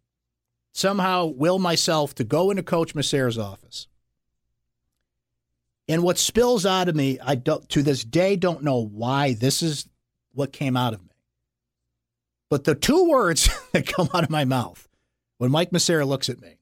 somehow 0.71 1.25
will 1.25 1.59
myself 1.59 2.15
to 2.15 2.23
go 2.23 2.49
into 2.49 2.63
Coach 2.63 2.95
Messere's 2.95 3.37
office. 3.37 3.87
And 5.89 6.03
what 6.03 6.17
spills 6.17 6.65
out 6.65 6.87
of 6.87 6.95
me, 6.95 7.19
I 7.21 7.35
don't 7.35 7.67
to 7.69 7.83
this 7.83 8.05
day 8.05 8.37
don't 8.37 8.63
know 8.63 8.77
why 8.77 9.33
this 9.33 9.61
is 9.61 9.89
what 10.31 10.53
came 10.53 10.77
out 10.77 10.93
of 10.93 11.01
me. 11.01 11.09
But 12.49 12.63
the 12.63 12.75
two 12.75 13.09
words 13.09 13.49
that 13.73 13.87
come 13.87 14.07
out 14.13 14.23
of 14.23 14.29
my 14.29 14.45
mouth 14.45 14.87
when 15.37 15.51
Mike 15.51 15.71
Messere 15.71 16.05
looks 16.05 16.29
at 16.29 16.39
me, 16.39 16.59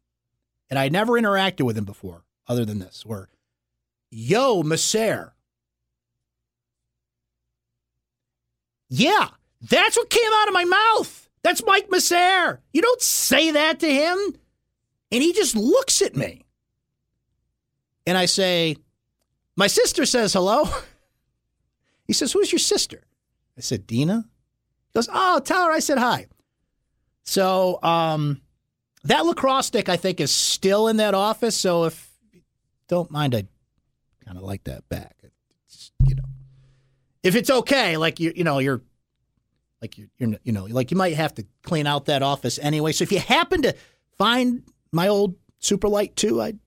and 0.69 0.79
I 0.79 0.89
never 0.89 1.13
interacted 1.13 1.65
with 1.65 1.77
him 1.77 1.85
before 1.85 2.23
other 2.47 2.65
than 2.65 2.79
this, 2.79 3.05
were, 3.05 3.29
Yo, 4.09 4.63
Messere. 4.63 5.33
Yeah, 8.89 9.29
that's 9.61 9.97
what 9.97 10.09
came 10.09 10.31
out 10.33 10.47
of 10.47 10.53
my 10.53 10.65
mouth. 10.65 11.29
That's 11.43 11.63
Mike 11.65 11.89
Messere. 11.89 12.59
You 12.73 12.81
don't 12.81 13.01
say 13.01 13.51
that 13.51 13.79
to 13.79 13.89
him. 13.89 14.17
And 15.11 15.23
he 15.23 15.33
just 15.33 15.55
looks 15.55 16.01
at 16.01 16.15
me. 16.15 16.45
And 18.05 18.17
I 18.17 18.25
say, 18.25 18.77
my 19.55 19.67
sister 19.67 20.05
says 20.05 20.33
hello. 20.33 20.67
He 22.09 22.13
says, 22.13 22.31
Who's 22.31 22.51
your 22.51 22.57
sister? 22.57 23.03
I 23.55 23.61
said, 23.61 23.85
Dina. 23.85 24.25
He 24.87 24.97
goes, 24.97 25.07
Oh, 25.13 25.39
tell 25.41 25.65
her 25.65 25.71
I 25.71 25.77
said 25.77 25.99
hi. 25.99 26.25
So 27.21 27.77
um, 27.83 28.41
that 29.03 29.27
lacrosse 29.27 29.67
stick, 29.67 29.89
I 29.89 29.95
think, 29.95 30.19
is 30.19 30.31
still 30.31 30.87
in 30.87 30.97
that 30.97 31.13
office. 31.13 31.55
So 31.55 31.83
if 31.83 32.09
don't 32.87 33.11
mind, 33.11 33.35
I'd 33.35 33.47
kind 34.25 34.39
of 34.39 34.43
like 34.43 34.63
that 34.63 34.89
back. 34.89 35.17
Know, 35.21 35.29
if 37.23 37.35
it's 37.35 37.49
okay, 37.49 37.97
like 37.97 38.19
you, 38.19 38.33
you 38.35 38.43
know, 38.43 38.59
you're 38.59 38.81
like 39.81 39.97
you're, 39.97 40.07
you're, 40.17 40.37
you 40.43 40.51
know, 40.51 40.65
like 40.65 40.91
you 40.91 40.97
might 40.97 41.15
have 41.15 41.33
to 41.35 41.45
clean 41.63 41.87
out 41.87 42.05
that 42.05 42.21
office 42.23 42.59
anyway. 42.59 42.91
So 42.91 43.03
if 43.03 43.11
you 43.11 43.19
happen 43.19 43.61
to 43.63 43.75
find 44.17 44.63
my 44.91 45.07
old 45.07 45.35
Super 45.59 45.87
Light 45.87 46.15
two, 46.15 46.41
I'd 46.41 46.59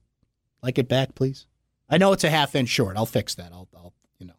like 0.61 0.77
it 0.77 0.87
back, 0.87 1.15
please. 1.15 1.47
I 1.89 1.97
know 1.97 2.13
it's 2.13 2.23
a 2.23 2.29
half 2.29 2.55
inch 2.55 2.69
short. 2.69 2.97
I'll 2.97 3.05
fix 3.05 3.35
that. 3.35 3.51
I'll, 3.51 3.67
I'll 3.75 3.93
you 4.19 4.27
know, 4.27 4.33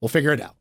we'll 0.00 0.08
figure 0.08 0.32
it 0.32 0.40
out. 0.40 0.56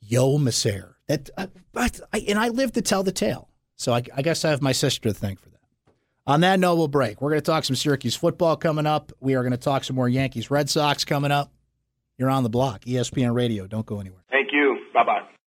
Yo, 0.00 0.38
Messere. 0.38 0.94
That, 1.08 1.30
uh, 1.36 1.46
I, 1.74 1.90
I, 2.12 2.18
and 2.28 2.38
I 2.38 2.48
live 2.48 2.72
to 2.72 2.82
tell 2.82 3.02
the 3.02 3.12
tale. 3.12 3.48
So 3.76 3.92
I, 3.92 4.02
I 4.14 4.22
guess 4.22 4.44
I 4.44 4.50
have 4.50 4.62
my 4.62 4.72
sister 4.72 5.08
to 5.08 5.14
thank 5.14 5.40
for 5.40 5.48
that. 5.48 5.60
On 6.26 6.40
that 6.40 6.60
note, 6.60 6.76
we'll 6.76 6.88
break. 6.88 7.20
We're 7.20 7.30
going 7.30 7.40
to 7.40 7.44
talk 7.44 7.64
some 7.64 7.76
Syracuse 7.76 8.14
football 8.14 8.56
coming 8.56 8.86
up. 8.86 9.12
We 9.20 9.34
are 9.34 9.42
going 9.42 9.52
to 9.52 9.58
talk 9.58 9.84
some 9.84 9.96
more 9.96 10.08
Yankees 10.08 10.50
Red 10.50 10.70
Sox 10.70 11.04
coming 11.04 11.30
up. 11.30 11.52
You're 12.18 12.30
on 12.30 12.42
the 12.42 12.48
block, 12.48 12.82
ESPN 12.82 13.34
Radio. 13.34 13.66
Don't 13.66 13.86
go 13.86 14.00
anywhere. 14.00 14.22
Thank 14.30 14.48
you. 14.52 14.78
Bye 14.92 15.04
bye. 15.04 15.34